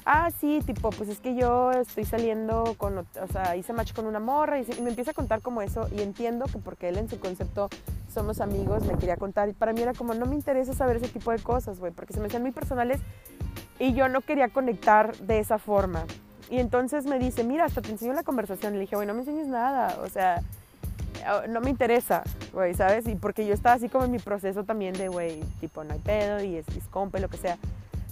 ah, 0.05 0.31
sí, 0.41 0.61
tipo, 0.65 0.91
pues 0.91 1.09
es 1.09 1.19
que 1.19 1.35
yo 1.35 1.73
estoy 1.73 2.05
saliendo 2.05 2.75
con, 2.77 2.99
o 2.99 3.27
sea, 3.33 3.57
hice 3.57 3.73
match 3.73 3.93
con 3.93 4.07
una 4.07 4.21
morra 4.21 4.61
y, 4.61 4.67
me 4.81 4.91
empieza 4.91 5.13
a 5.13 5.15
contar 5.15 5.41
como 5.41 5.63
eso 5.63 5.89
y 5.97 6.03
entiendo 6.03 6.47
que 6.47 6.59
porque 6.59 6.89
él 6.89 6.99
en 6.99 7.09
su 7.09 7.19
concepto 7.19 7.69
somos 8.13 8.41
amigos, 8.41 8.85
me 8.85 8.95
quería 8.95 9.17
contar 9.17 9.49
y 9.49 9.53
para 9.53 9.73
mí 9.73 9.83
era 9.83 9.95
como, 9.95 10.15
no 10.15 10.27
me 10.27 10.35
interesa 10.35 10.75
saber 10.75 10.97
ese 10.97 11.09
tipo 11.09 11.31
de 11.31 11.39
cosas, 11.39 11.79
güey, 11.81 11.93
porque 11.93 12.13
se 12.13 12.21
me 12.21 12.27
hacían 12.27 12.43
muy 12.43 12.53
personales 12.53 13.01
y 13.79 13.93
yo 13.95 14.09
no 14.09 14.21
quería 14.21 14.49
conectar 14.49 15.17
de 15.17 15.41
esa 15.41 15.59
forma. 15.59 16.05
Y 16.51 16.59
entonces 16.59 17.07
me 17.07 17.19
dice, 17.19 17.43
mira, 17.43 17.65
hasta 17.65 17.81
te 17.81 17.91
enseño 17.91 18.13
la 18.13 18.23
conversación. 18.23 18.75
Le 18.75 18.81
dije, 18.81 18.97
güey, 18.97 19.09
no 19.09 19.15
me 19.15 19.21
enseñes 19.21 19.49
nada, 19.49 19.99
o 20.03 20.09
sea, 20.09 20.43
no 21.49 21.61
me 21.61 21.71
interesa, 21.71 22.23
güey, 22.53 22.75
¿sabes? 22.75 23.09
Y 23.09 23.15
porque 23.15 23.47
yo 23.47 23.55
estaba 23.55 23.77
así 23.77 23.89
como 23.89 24.05
en 24.05 24.11
mi 24.11 24.19
proceso 24.19 24.65
también 24.65 24.93
de, 24.95 25.09
güey, 25.09 25.41
tipo, 25.61 25.83
no 25.85 25.95
hay 25.95 26.01
pedo 26.01 26.43
y 26.43 26.57
es, 26.57 26.69
es 26.69 26.87
compa 26.89 27.19
y 27.19 27.23
lo 27.23 27.29
que 27.29 27.39
sea. 27.39 27.59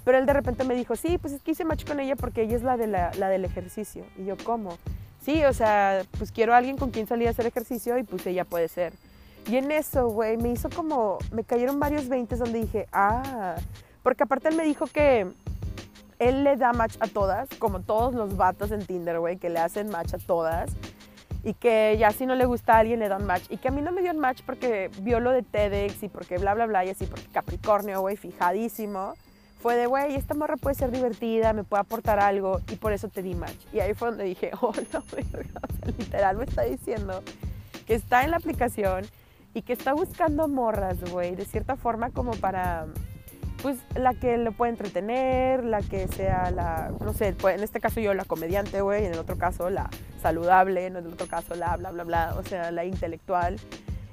Pero 0.05 0.19
él 0.19 0.27
de 0.27 0.33
repente 0.33 0.65
me 0.65 0.75
dijo, 0.75 0.97
sí, 0.97 1.19
pues 1.19 1.33
es 1.33 1.43
que 1.43 1.53
hice 1.53 1.65
match 1.65 1.87
con 1.87 2.01
ella 2.01 2.17
porque 2.17 2.43
ella 2.43 2.57
es 2.57 2.63
la, 2.63 2.77
de 2.77 2.87
la, 2.87 3.13
la, 3.19 3.29
del 3.29 3.45
ejercicio. 3.45 4.05
Y 4.17 4.25
yo, 4.25 4.37
¿cómo? 4.45 4.77
Sí, 5.21 5.45
o 5.45 5.53
sea, 5.53 6.03
pues 6.19 6.33
quiero 6.33 6.55
a 6.55 6.57
alguien 6.57 6.77
con 6.77 6.91
quien 6.91 7.07
salir 7.07 7.29
a 7.29 7.31
hacer 7.31 7.47
ejercicio 7.47 7.97
y 7.99 8.03
pues 8.03 8.27
ella 8.27 8.45
puede 8.45 8.69
ser. 8.69 8.93
Y 9.49 9.57
en 9.57 9.71
eso, 9.71 10.09
güey, 10.09 10.37
me 10.37 10.51
hizo 10.51 10.71
como, 10.71 11.19
me 11.33 11.45
cayeron 11.45 11.79
varios 11.79 12.09
veintes 12.09 12.39
donde 12.39 12.61
dije, 12.61 12.87
ah, 12.93 13.57
porque 14.03 14.25
aparte 14.25 14.49
él 14.49 14.57
me 14.57 14.65
dijo 14.65 14.87
que 14.87 15.27
él 16.19 16.45
le 16.45 16.57
da 16.57 16.73
match 16.73 16.97
a 17.01 17.09
todas, 17.09 17.49
como 17.59 17.81
todos 17.81 18.15
los 18.15 18.37
vatos 18.37 18.71
en 18.71 18.85
Tinder, 18.85 19.19
güey, 19.19 19.37
que 19.39 19.51
le 19.51 19.59
hacen 19.59 19.89
match 19.91 20.15
a 20.15 20.19
todas. 20.19 20.71
Y 21.45 21.55
que 21.55 21.97
ya 21.99 22.13
si 22.13 22.25
no 22.25 22.37
le 22.37 22.45
gusta 22.45 22.75
a 22.75 22.79
alguien 22.79 23.01
le 23.01 23.09
dan 23.09 23.27
match. 23.27 23.45
Y 23.51 23.57
que 23.57 23.69
a 23.69 23.71
mí 23.73 23.83
no 23.83 23.91
me 23.91 24.01
dio 24.01 24.15
match 24.15 24.43
porque 24.47 24.91
vio 25.01 25.19
lo 25.19 25.33
de 25.33 25.43
TEDx 25.43 26.05
y 26.05 26.09
porque 26.09 26.39
bla, 26.39 26.55
bla, 26.55 26.67
bla, 26.67 26.85
y 26.85 26.91
así, 26.91 27.07
porque 27.07 27.27
Capricornio, 27.33 28.01
güey, 28.01 28.17
fijadísimo. 28.17 29.15
Fue 29.63 29.77
de, 29.77 29.87
güey, 29.87 30.17
esta 30.17 30.35
morra 30.35 30.57
puede 30.57 30.75
ser 30.75 30.91
divertida, 30.91 31.53
me 31.53 31.63
puede 31.63 31.83
aportar 31.83 32.19
algo, 32.19 32.61
y 32.69 32.75
por 32.75 32.93
eso 32.93 33.09
te 33.09 33.23
di 33.23 33.37
match. 33.37 33.65
Y 33.73 33.79
ahí 33.79 33.95
fue 33.95 34.09
donde 34.09 34.25
dije, 34.25 34.51
oh, 34.61 34.73
no, 34.93 35.05
literal 35.99 36.37
me 36.37 36.45
está 36.45 36.63
diciendo 36.63 37.23
que 37.87 37.95
está 37.95 38.25
en 38.25 38.33
la 38.33 38.39
aplicación 38.39 39.05
y 39.55 39.63
que 39.63 39.73
está 39.73 39.93
buscando 39.93 40.49
morras, 40.49 40.99
güey, 41.13 41.37
de 41.37 41.45
cierta 41.45 41.77
forma 41.77 42.11
como 42.11 42.33
para 42.33 42.87
pues 43.63 43.79
la 43.95 44.13
que 44.15 44.37
lo 44.39 44.51
puede 44.51 44.73
entretener, 44.73 45.63
la 45.63 45.81
que 45.83 46.09
sea 46.09 46.51
la, 46.51 46.91
no 47.01 47.13
sé, 47.13 47.33
pues, 47.33 47.57
en 47.57 47.63
este 47.63 47.79
caso 47.79 48.01
yo 48.01 48.13
la 48.13 48.25
comediante, 48.25 48.81
güey, 48.81 49.05
en 49.05 49.13
el 49.13 49.19
otro 49.21 49.39
caso 49.39 49.71
la 49.71 49.89
saludable, 50.21 50.87
en 50.87 50.97
el 50.97 51.07
otro 51.07 51.29
caso 51.29 51.55
la 51.55 51.77
bla, 51.77 51.93
bla, 51.93 52.03
bla, 52.03 52.35
o 52.37 52.43
sea, 52.43 52.73
la 52.73 52.85
intelectual. 52.85 53.61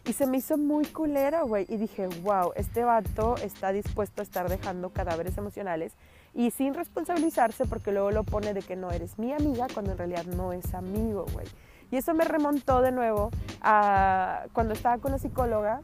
Y 0.09 0.13
se 0.13 0.25
me 0.25 0.37
hizo 0.37 0.57
muy 0.57 0.87
culera, 0.87 1.43
güey, 1.43 1.67
y 1.69 1.77
dije, 1.77 2.07
wow, 2.23 2.51
este 2.55 2.83
vato 2.83 3.35
está 3.43 3.71
dispuesto 3.71 4.23
a 4.23 4.23
estar 4.23 4.49
dejando 4.49 4.89
cadáveres 4.89 5.37
emocionales 5.37 5.93
y 6.33 6.49
sin 6.49 6.73
responsabilizarse 6.73 7.65
porque 7.65 7.91
luego 7.91 8.09
lo 8.09 8.23
pone 8.23 8.55
de 8.55 8.63
que 8.63 8.75
no 8.75 8.89
eres 8.89 9.19
mi 9.19 9.33
amiga 9.33 9.67
cuando 9.71 9.91
en 9.91 9.99
realidad 9.99 10.25
no 10.25 10.51
es 10.51 10.73
amigo, 10.73 11.27
güey. 11.31 11.45
Y 11.91 11.97
eso 11.97 12.15
me 12.15 12.25
remontó 12.25 12.81
de 12.81 12.91
nuevo 12.91 13.29
a 13.61 14.45
cuando 14.53 14.73
estaba 14.73 14.97
con 14.97 15.11
la 15.11 15.19
psicóloga 15.19 15.79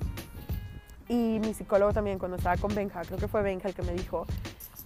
y 1.08 1.38
mi 1.40 1.54
psicólogo 1.54 1.94
también 1.94 2.18
cuando 2.18 2.38
estaba 2.38 2.58
con 2.58 2.74
Benja, 2.74 3.04
creo 3.04 3.20
que 3.20 3.28
fue 3.28 3.44
Benja 3.44 3.68
el 3.68 3.76
que 3.76 3.84
me 3.84 3.94
dijo, 3.94 4.26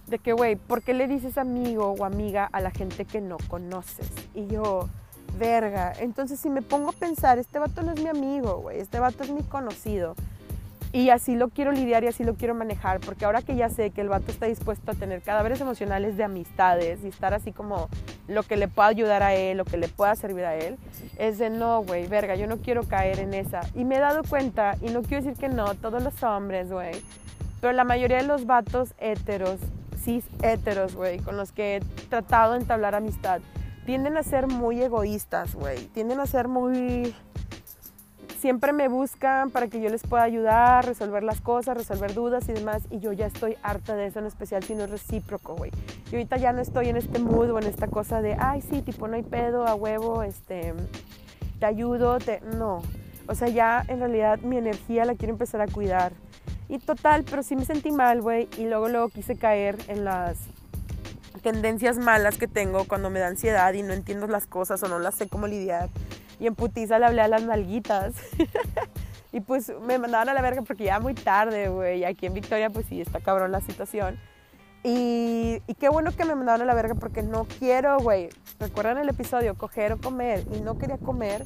de 0.08 0.18
que, 0.18 0.34
güey, 0.34 0.56
¿por 0.56 0.82
qué 0.82 0.92
le 0.92 1.08
dices 1.08 1.38
amigo 1.38 1.94
o 1.98 2.04
amiga 2.04 2.44
a 2.44 2.60
la 2.60 2.72
gente 2.72 3.06
que 3.06 3.22
no 3.22 3.38
conoces? 3.48 4.10
Y 4.34 4.48
yo, 4.48 4.90
verga, 5.38 5.92
entonces 5.98 6.40
si 6.40 6.50
me 6.50 6.62
pongo 6.62 6.90
a 6.90 6.92
pensar, 6.92 7.38
este 7.38 7.58
vato 7.58 7.82
no 7.82 7.92
es 7.92 8.02
mi 8.02 8.08
amigo, 8.08 8.58
güey, 8.58 8.80
este 8.80 8.98
vato 8.98 9.22
es 9.22 9.30
mi 9.30 9.42
conocido. 9.42 10.14
Y 10.92 11.10
así 11.10 11.36
lo 11.36 11.50
quiero 11.50 11.70
lidiar 11.70 12.02
y 12.02 12.08
así 12.08 12.24
lo 12.24 12.34
quiero 12.34 12.52
manejar, 12.52 12.98
porque 12.98 13.24
ahora 13.24 13.42
que 13.42 13.54
ya 13.54 13.68
sé 13.68 13.90
que 13.90 14.00
el 14.00 14.08
vato 14.08 14.32
está 14.32 14.46
dispuesto 14.46 14.90
a 14.90 14.94
tener 14.94 15.22
cadáveres 15.22 15.60
emocionales 15.60 16.16
de 16.16 16.24
amistades 16.24 17.04
y 17.04 17.08
estar 17.08 17.32
así 17.32 17.52
como 17.52 17.88
lo 18.26 18.42
que 18.42 18.56
le 18.56 18.66
pueda 18.66 18.88
ayudar 18.88 19.22
a 19.22 19.34
él, 19.34 19.58
lo 19.58 19.64
que 19.64 19.76
le 19.76 19.86
pueda 19.86 20.16
servir 20.16 20.44
a 20.44 20.56
él, 20.56 20.78
es 21.16 21.38
de 21.38 21.48
no, 21.48 21.84
güey, 21.84 22.08
verga, 22.08 22.34
yo 22.34 22.48
no 22.48 22.56
quiero 22.56 22.82
caer 22.82 23.20
en 23.20 23.34
esa. 23.34 23.60
Y 23.76 23.84
me 23.84 23.96
he 23.96 24.00
dado 24.00 24.22
cuenta, 24.24 24.76
y 24.82 24.90
no 24.90 25.02
quiero 25.02 25.22
decir 25.22 25.38
que 25.38 25.48
no, 25.48 25.76
todos 25.76 26.02
los 26.02 26.20
hombres, 26.24 26.72
güey, 26.72 27.00
pero 27.60 27.72
la 27.72 27.84
mayoría 27.84 28.16
de 28.16 28.24
los 28.24 28.46
vatos 28.46 28.94
héteros, 28.98 29.60
cis 30.02 30.24
héteros, 30.42 30.96
güey, 30.96 31.18
con 31.20 31.36
los 31.36 31.52
que 31.52 31.76
he 31.76 31.80
tratado 32.08 32.54
de 32.54 32.60
entablar 32.60 32.96
amistad, 32.96 33.40
tienden 33.86 34.16
a 34.16 34.22
ser 34.22 34.46
muy 34.46 34.82
egoístas, 34.82 35.54
güey, 35.54 35.86
tienden 35.86 36.20
a 36.20 36.26
ser 36.26 36.48
muy 36.48 37.14
siempre 38.40 38.72
me 38.72 38.88
buscan 38.88 39.50
para 39.50 39.68
que 39.68 39.80
yo 39.80 39.90
les 39.90 40.02
pueda 40.02 40.22
ayudar, 40.22 40.86
resolver 40.86 41.22
las 41.22 41.40
cosas, 41.42 41.76
resolver 41.76 42.14
dudas 42.14 42.48
y 42.48 42.52
demás. 42.52 42.82
Y 42.90 42.98
yo 42.98 43.12
ya 43.12 43.26
estoy 43.26 43.56
harta 43.62 43.94
de 43.94 44.06
eso, 44.06 44.18
en 44.18 44.26
especial 44.26 44.62
si 44.62 44.74
no 44.74 44.84
es 44.84 44.90
recíproco, 44.90 45.54
güey. 45.54 45.70
Y 46.10 46.14
ahorita 46.14 46.38
ya 46.38 46.52
no 46.52 46.62
estoy 46.62 46.88
en 46.88 46.96
este 46.96 47.18
mood 47.18 47.50
o 47.50 47.58
en 47.58 47.66
esta 47.66 47.86
cosa 47.86 48.22
de, 48.22 48.36
ay, 48.38 48.62
sí, 48.62 48.80
tipo, 48.82 49.06
no 49.08 49.16
hay 49.16 49.22
pedo, 49.22 49.66
a 49.66 49.74
huevo, 49.74 50.22
este, 50.22 50.74
te 51.58 51.66
ayudo, 51.66 52.18
te... 52.18 52.40
No. 52.56 52.82
O 53.26 53.34
sea, 53.34 53.48
ya 53.48 53.84
en 53.86 54.00
realidad 54.00 54.40
mi 54.40 54.56
energía 54.56 55.04
la 55.04 55.14
quiero 55.14 55.34
empezar 55.34 55.60
a 55.60 55.66
cuidar. 55.66 56.12
Y 56.68 56.78
total, 56.78 57.24
pero 57.28 57.42
sí 57.42 57.56
me 57.56 57.64
sentí 57.64 57.92
mal, 57.92 58.22
güey. 58.22 58.48
Y 58.56 58.64
luego, 58.64 58.88
luego 58.88 59.08
quise 59.10 59.36
caer 59.36 59.76
en 59.88 60.04
las 60.04 60.38
tendencias 61.42 61.98
malas 61.98 62.38
que 62.38 62.46
tengo 62.46 62.84
cuando 62.84 63.10
me 63.10 63.20
da 63.20 63.28
ansiedad 63.28 63.72
y 63.74 63.82
no 63.82 63.92
entiendo 63.92 64.26
las 64.26 64.46
cosas 64.46 64.82
o 64.82 64.88
no 64.88 64.98
las 64.98 65.14
sé 65.14 65.28
cómo 65.28 65.46
lidiar 65.46 65.88
y 66.40 66.46
en 66.46 66.54
putiza 66.54 66.98
le 66.98 67.06
hablé 67.06 67.20
a 67.20 67.28
las 67.28 67.42
nalguitas. 67.42 68.14
y 69.32 69.40
pues 69.40 69.70
me 69.82 69.98
mandaban 69.98 70.30
a 70.30 70.34
la 70.34 70.42
verga 70.42 70.62
porque 70.62 70.84
ya 70.84 70.98
muy 70.98 71.14
tarde, 71.14 71.68
güey. 71.68 72.04
Aquí 72.04 72.26
en 72.26 72.34
Victoria, 72.34 72.70
pues 72.70 72.86
sí, 72.86 73.00
está 73.00 73.20
cabrón 73.20 73.52
la 73.52 73.60
situación. 73.60 74.18
Y, 74.82 75.60
y, 75.66 75.74
qué 75.74 75.90
bueno 75.90 76.10
que 76.16 76.24
me 76.24 76.34
mandaron 76.34 76.62
a 76.62 76.64
la 76.64 76.72
verga 76.72 76.94
porque 76.94 77.22
no 77.22 77.44
quiero, 77.58 77.98
güey. 77.98 78.30
¿Recuerdan 78.58 78.96
el 78.96 79.10
episodio? 79.10 79.54
Coger 79.54 79.92
o 79.92 79.98
comer. 79.98 80.42
Y 80.54 80.62
no 80.62 80.78
quería 80.78 80.96
comer, 80.96 81.44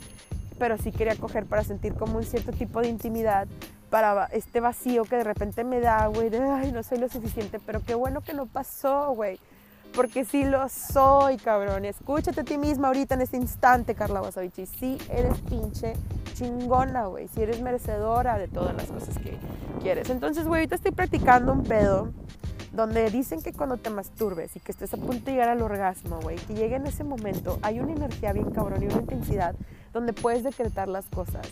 pero 0.61 0.79
sí 0.79 0.93
quería 0.93 1.17
coger 1.17 1.45
para 1.45 1.65
sentir 1.65 1.95
como 1.95 2.19
un 2.19 2.25
cierto 2.25 2.53
tipo 2.53 2.81
de 2.81 2.89
intimidad. 2.89 3.49
Para 3.91 4.27
este 4.27 4.61
vacío 4.61 5.03
que 5.05 5.17
de 5.17 5.25
repente 5.25 5.65
me 5.65 5.81
da, 5.81 6.07
güey, 6.07 6.31
ay, 6.37 6.71
no 6.71 6.85
soy 6.85 6.99
lo 6.99 7.09
suficiente. 7.09 7.59
Pero 7.67 7.83
qué 7.85 7.97
bueno 7.97 8.21
que 8.21 8.33
no 8.33 8.47
pasó, 8.47 9.13
güey 9.13 9.41
porque 9.95 10.25
sí 10.25 10.45
lo 10.45 10.69
soy, 10.69 11.37
cabrón. 11.37 11.85
Escúchate 11.85 12.41
a 12.41 12.45
ti 12.45 12.59
misma 12.59 12.89
ahorita 12.89 13.15
en 13.15 13.21
este 13.23 13.37
instante, 13.37 13.95
Carla 13.95 14.21
Wasavich. 14.23 14.67
sí 14.67 14.99
eres 15.09 15.41
pinche 15.41 15.95
chingona, 16.35 17.07
güey. 17.07 17.29
Sí 17.29 17.43
eres 17.43 17.61
merecedora 17.61 18.39
de 18.39 18.49
todas 18.49 18.75
las 18.75 18.87
cosas 18.87 19.17
que 19.19 19.37
quieres. 19.83 20.11
Entonces, 20.11 20.47
güey, 20.47 20.61
ahorita 20.61 20.77
estoy 20.77 20.93
practicando 20.93 21.53
un 21.53 21.63
pedo 21.63 22.11
donde 22.73 23.09
dicen 23.11 23.41
que 23.41 23.53
cuando 23.53 23.77
te 23.77 23.91
masturbes 23.91 24.57
y 24.57 24.61
que 24.61 24.73
estés 24.73 24.93
a 24.95 24.97
punto 24.97 25.27
de 25.27 25.33
llegar 25.33 25.49
al 25.49 25.63
orgasmo, 25.63 26.19
güey, 26.21 26.37
que 26.37 26.55
llegue 26.55 26.75
en 26.75 26.87
ese 26.87 27.05
momento, 27.05 27.59
hay 27.63 27.79
una 27.79 27.93
energía 27.93 28.33
bien 28.33 28.51
cabrón 28.51 28.83
y 28.83 28.87
una 28.87 28.97
intensidad 28.97 29.55
donde 29.93 30.13
puedes 30.13 30.43
decretar 30.43 30.89
las 30.89 31.07
cosas. 31.07 31.47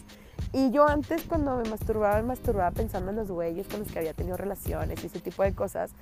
Y 0.54 0.71
yo 0.71 0.87
antes 0.87 1.23
cuando 1.23 1.56
me 1.56 1.68
masturbaba, 1.68 2.16
me 2.16 2.25
masturbaba 2.25 2.71
pensando 2.73 3.11
en 3.11 3.16
los 3.16 3.30
güeyes 3.30 3.66
con 3.68 3.80
los 3.80 3.90
que 3.90 3.99
había 3.99 4.12
tenido 4.12 4.37
relaciones 4.37 5.02
y 5.02 5.06
ese 5.06 5.21
tipo 5.21 5.42
de 5.42 5.54
cosas. 5.54 5.92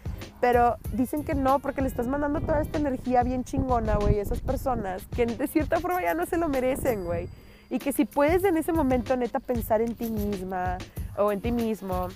Pero 0.40 0.76
dicen 0.92 1.23
que 1.23 1.37
no, 1.37 1.61
porque 1.61 1.83
le 1.83 1.88
estás 1.88 2.09
mandando 2.09 2.40
toda 2.40 2.61
esta 2.61 2.78
energía 2.78 3.23
bien 3.23 3.45
chingona, 3.45 3.97
güey, 3.97 4.19
a 4.19 4.23
esas 4.23 4.40
personas 4.40 5.07
que 5.14 5.26
de 5.26 5.47
cierta 5.47 5.78
forma 5.78 6.02
ya 6.02 6.14
no 6.14 6.26
se 6.26 6.37
lo 6.37 6.49
merecen, 6.49 7.04
güey. 7.04 7.28
Y 7.71 7.78
que 7.78 7.92
si 7.92 8.04
puedes 8.04 8.42
en 8.42 8.57
ese 8.57 8.73
momento 8.73 9.16
neta 9.16 9.38
pensar 9.38 9.80
en 9.83 9.95
ti 9.95 10.11
misma 10.11 10.78
o 11.16 11.30
en 11.30 11.40
ti 11.40 11.52
mismo, 11.52 12.09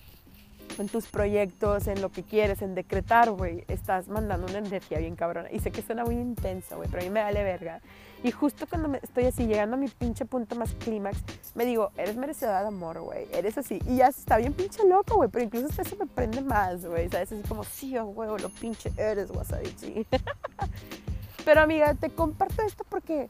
en 0.78 0.88
tus 0.88 1.07
proyectos, 1.07 1.87
en 1.87 2.00
lo 2.00 2.11
que 2.11 2.23
quieres, 2.23 2.62
en 2.62 2.75
decretar, 2.75 3.31
güey, 3.31 3.64
estás 3.69 4.09
mandando 4.09 4.47
una 4.47 4.59
energía 4.59 4.99
bien 4.99 5.16
cabrona. 5.16 5.50
Y 5.50 5.61
sé 5.61 5.71
que 5.71 5.83
suena 5.83 6.04
muy 6.04 6.16
intenso, 6.16 6.76
güey, 6.76 6.88
pero 6.88 7.02
a 7.02 7.04
mí 7.04 7.11
me 7.11 7.23
vale 7.23 7.43
verga. 7.43 7.81
Y 8.23 8.31
justo 8.31 8.66
cuando 8.66 8.88
me 8.88 8.99
estoy 9.02 9.26
así 9.26 9.47
llegando 9.47 9.76
a 9.76 9.78
mi 9.78 9.88
pinche 9.88 10.25
punto 10.25 10.57
más 10.57 10.73
clímax, 10.75 11.19
me 11.54 11.66
digo, 11.66 11.90
eres 11.97 12.16
merecedora 12.16 12.62
de 12.62 12.69
amor, 12.69 13.00
güey, 13.00 13.26
eres 13.33 13.59
así. 13.59 13.81
Y 13.87 13.97
ya 13.97 14.09
está 14.09 14.38
bien 14.38 14.54
pinche 14.54 14.83
loco, 14.88 15.16
güey, 15.16 15.28
pero 15.28 15.45
incluso 15.45 15.66
hasta 15.69 15.83
eso 15.83 15.97
me 15.97 16.07
prende 16.07 16.40
más, 16.40 16.87
güey, 16.87 17.09
¿sabes? 17.11 17.33
Así 17.33 17.43
como, 17.47 17.64
sí, 17.64 17.97
güey, 17.99 18.31
lo 18.40 18.49
pinche 18.49 18.90
eres, 18.97 19.31
wasabichi. 19.31 20.07
pero 21.45 21.61
amiga, 21.61 21.95
te 21.95 22.09
comparto 22.09 22.62
esto 22.62 22.85
porque 22.88 23.28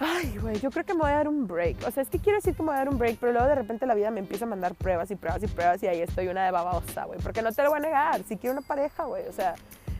Ay, 0.00 0.36
güey, 0.40 0.60
yo 0.60 0.70
creo 0.70 0.84
que 0.84 0.94
me 0.94 1.00
voy 1.00 1.10
a 1.10 1.16
dar 1.16 1.28
un 1.28 1.46
break. 1.46 1.78
O 1.86 1.90
sea, 1.90 2.02
es 2.02 2.08
que 2.08 2.20
quiero 2.20 2.38
decir 2.38 2.54
que 2.54 2.62
me 2.62 2.68
voy 2.68 2.76
a 2.76 2.78
dar 2.78 2.88
un 2.88 2.98
break, 2.98 3.18
pero 3.18 3.32
luego 3.32 3.48
de 3.48 3.56
repente 3.56 3.84
la 3.84 3.94
vida 3.94 4.10
me 4.10 4.20
empieza 4.20 4.44
a 4.44 4.48
mandar 4.48 4.74
pruebas 4.74 5.10
y 5.10 5.16
pruebas 5.16 5.42
y 5.42 5.48
pruebas 5.48 5.82
y 5.82 5.88
ahí 5.88 6.00
estoy 6.00 6.28
una 6.28 6.44
de 6.44 6.52
babosa, 6.52 7.04
güey. 7.04 7.18
Porque 7.20 7.42
no 7.42 7.52
te 7.52 7.62
lo 7.64 7.70
voy 7.70 7.78
a 7.78 7.82
negar. 7.82 8.22
Si 8.22 8.36
quiero 8.36 8.56
una 8.56 8.66
pareja, 8.66 9.04
güey. 9.04 9.26
O 9.26 9.32
sea, 9.32 9.54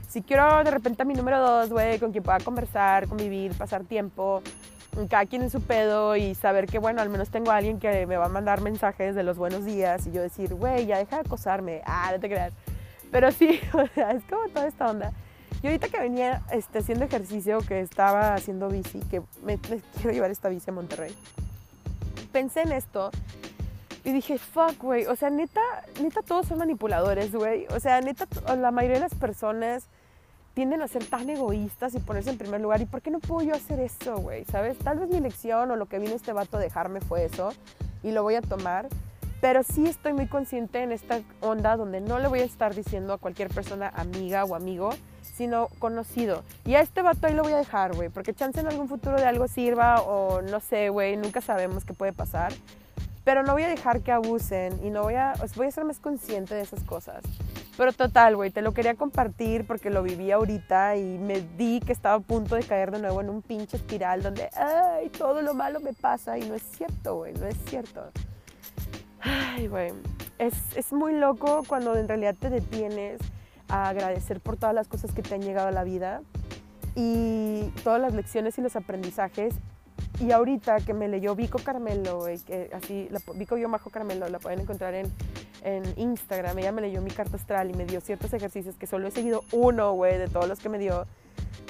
si 0.08 0.22
quiero 0.22 0.62
de 0.62 0.70
repente 0.70 1.02
a 1.02 1.04
mi 1.04 1.14
número 1.14 1.40
dos, 1.40 1.70
güey, 1.70 1.98
con 1.98 2.12
quien 2.12 2.22
pueda 2.22 2.38
conversar, 2.38 3.08
convivir, 3.08 3.52
pasar 3.54 3.84
tiempo, 3.84 4.42
cada 5.08 5.26
quien 5.26 5.42
en 5.42 5.50
su 5.50 5.60
pedo 5.60 6.16
y 6.16 6.34
saber 6.34 6.66
que, 6.66 6.78
bueno, 6.78 7.02
al 7.02 7.08
menos 7.08 7.30
tengo 7.30 7.50
a 7.50 7.56
alguien 7.56 7.78
que 7.78 8.06
me 8.06 8.16
va 8.16 8.26
a 8.26 8.30
mandar 8.30 8.60
mensajes 8.60 9.14
de 9.14 9.22
los 9.22 9.36
buenos 9.36 9.64
días 9.64 10.06
y 10.06 10.12
yo 10.12 10.22
decir, 10.22 10.54
güey, 10.54 10.86
ya 10.86 10.98
deja 10.98 11.16
de 11.16 11.22
acosarme, 11.22 11.82
ah, 11.84 12.10
no 12.12 12.20
te 12.20 12.28
creas. 12.28 12.52
Pero 13.10 13.30
sí, 13.32 13.60
o 13.72 13.86
sea, 13.94 14.12
es 14.12 14.22
como 14.24 14.48
toda 14.48 14.66
esta 14.66 14.90
onda. 14.90 15.12
Y 15.62 15.66
ahorita 15.66 15.88
que 15.88 15.98
venía 15.98 16.42
este, 16.52 16.78
haciendo 16.78 17.04
ejercicio, 17.04 17.58
que 17.60 17.80
estaba 17.80 18.34
haciendo 18.34 18.68
bici, 18.68 19.00
que 19.00 19.20
me, 19.42 19.56
me 19.56 19.80
quiero 19.96 20.12
llevar 20.12 20.30
esta 20.30 20.48
bici 20.48 20.70
a 20.70 20.72
Monterrey, 20.72 21.14
pensé 22.32 22.62
en 22.62 22.72
esto 22.72 23.10
y 24.04 24.12
dije, 24.12 24.38
fuck, 24.38 24.80
güey. 24.80 25.06
O 25.06 25.16
sea, 25.16 25.30
neta, 25.30 25.60
neta, 26.00 26.22
todos 26.22 26.46
son 26.46 26.58
manipuladores, 26.58 27.32
güey. 27.32 27.66
O 27.74 27.80
sea, 27.80 28.00
neta, 28.00 28.26
la 28.56 28.70
mayoría 28.70 28.96
de 28.96 29.02
las 29.02 29.14
personas 29.14 29.86
tienden 30.54 30.82
a 30.82 30.88
ser 30.88 31.04
tan 31.04 31.28
egoístas 31.28 31.94
y 31.94 32.00
ponerse 32.00 32.30
en 32.30 32.38
primer 32.38 32.60
lugar. 32.60 32.80
¿Y 32.80 32.86
por 32.86 33.02
qué 33.02 33.10
no 33.10 33.18
puedo 33.18 33.46
yo 33.46 33.54
hacer 33.54 33.80
eso, 33.80 34.16
güey? 34.16 34.44
¿Sabes? 34.46 34.78
Tal 34.78 34.98
vez 34.98 35.08
mi 35.08 35.20
lección 35.20 35.70
o 35.70 35.76
lo 35.76 35.86
que 35.86 35.98
vino 35.98 36.14
este 36.14 36.32
vato 36.32 36.56
a 36.56 36.60
dejarme 36.60 37.00
fue 37.00 37.24
eso 37.24 37.52
y 38.02 38.12
lo 38.12 38.22
voy 38.22 38.36
a 38.36 38.40
tomar. 38.40 38.88
Pero 39.40 39.62
sí 39.62 39.86
estoy 39.86 40.14
muy 40.14 40.26
consciente 40.26 40.82
en 40.82 40.90
esta 40.90 41.20
onda 41.40 41.76
donde 41.76 42.00
no 42.00 42.18
le 42.18 42.28
voy 42.28 42.40
a 42.40 42.44
estar 42.44 42.74
diciendo 42.74 43.12
a 43.12 43.18
cualquier 43.18 43.50
persona 43.50 43.92
amiga 43.94 44.44
o 44.44 44.54
amigo, 44.54 44.90
sino 45.38 45.68
conocido. 45.78 46.42
Y 46.66 46.74
a 46.74 46.80
este 46.80 47.00
vato 47.00 47.28
ahí 47.28 47.32
lo 47.32 47.44
voy 47.44 47.52
a 47.52 47.58
dejar, 47.58 47.94
güey, 47.94 48.08
porque 48.08 48.34
chance 48.34 48.58
en 48.58 48.66
algún 48.66 48.88
futuro 48.88 49.16
de 49.16 49.24
algo 49.24 49.46
sirva 49.46 50.02
o 50.02 50.42
no 50.42 50.58
sé, 50.58 50.88
güey, 50.88 51.16
nunca 51.16 51.40
sabemos 51.40 51.84
qué 51.84 51.94
puede 51.94 52.12
pasar. 52.12 52.52
Pero 53.22 53.44
no 53.44 53.52
voy 53.52 53.62
a 53.62 53.68
dejar 53.68 54.00
que 54.00 54.10
abusen 54.10 54.80
y 54.84 54.90
no 54.90 55.02
voy 55.02 55.14
a, 55.14 55.34
voy 55.54 55.68
a 55.68 55.70
ser 55.70 55.84
más 55.84 56.00
consciente 56.00 56.56
de 56.56 56.62
esas 56.62 56.82
cosas. 56.82 57.22
Pero 57.76 57.92
total, 57.92 58.34
güey, 58.34 58.50
te 58.50 58.62
lo 58.62 58.72
quería 58.72 58.96
compartir 58.96 59.64
porque 59.64 59.90
lo 59.90 60.02
viví 60.02 60.32
ahorita 60.32 60.96
y 60.96 61.18
me 61.18 61.40
di 61.56 61.78
que 61.78 61.92
estaba 61.92 62.16
a 62.16 62.20
punto 62.20 62.56
de 62.56 62.64
caer 62.64 62.90
de 62.90 62.98
nuevo 62.98 63.20
en 63.20 63.30
un 63.30 63.40
pinche 63.40 63.76
espiral 63.76 64.24
donde, 64.24 64.50
ay, 64.56 65.08
todo 65.10 65.40
lo 65.42 65.54
malo 65.54 65.78
me 65.78 65.92
pasa 65.92 66.36
y 66.36 66.48
no 66.48 66.56
es 66.56 66.62
cierto, 66.62 67.14
güey, 67.18 67.34
no 67.34 67.46
es 67.46 67.56
cierto. 67.66 68.10
Ay, 69.20 69.68
güey. 69.68 69.92
Es, 70.38 70.54
es 70.74 70.92
muy 70.92 71.14
loco 71.14 71.62
cuando 71.68 71.94
en 71.96 72.08
realidad 72.08 72.34
te 72.40 72.50
detienes 72.50 73.20
a 73.68 73.88
agradecer 73.88 74.40
por 74.40 74.56
todas 74.56 74.74
las 74.74 74.88
cosas 74.88 75.12
que 75.12 75.22
te 75.22 75.34
han 75.34 75.42
llegado 75.42 75.68
a 75.68 75.72
la 75.72 75.84
vida 75.84 76.22
y 76.94 77.70
todas 77.84 78.00
las 78.00 78.12
lecciones 78.14 78.58
y 78.58 78.62
los 78.62 78.76
aprendizajes. 78.76 79.54
Y 80.20 80.32
ahorita 80.32 80.80
que 80.80 80.94
me 80.94 81.06
leyó 81.06 81.36
Vico 81.36 81.58
Carmelo, 81.58 82.24
que 82.46 82.70
así, 82.72 83.08
la, 83.10 83.20
Vico 83.34 83.56
Majo 83.68 83.90
Carmelo, 83.90 84.28
la 84.28 84.38
pueden 84.40 84.60
encontrar 84.60 84.94
en, 84.94 85.12
en 85.62 85.84
Instagram. 85.96 86.58
Ella 86.58 86.72
me 86.72 86.82
leyó 86.82 87.00
mi 87.02 87.10
carta 87.10 87.36
astral 87.36 87.70
y 87.70 87.74
me 87.74 87.84
dio 87.84 88.00
ciertos 88.00 88.32
ejercicios 88.32 88.76
que 88.76 88.86
solo 88.86 89.06
he 89.06 89.10
seguido 89.10 89.44
uno, 89.52 89.92
güey, 89.92 90.18
de 90.18 90.28
todos 90.28 90.48
los 90.48 90.58
que 90.58 90.68
me 90.68 90.78
dio 90.78 91.06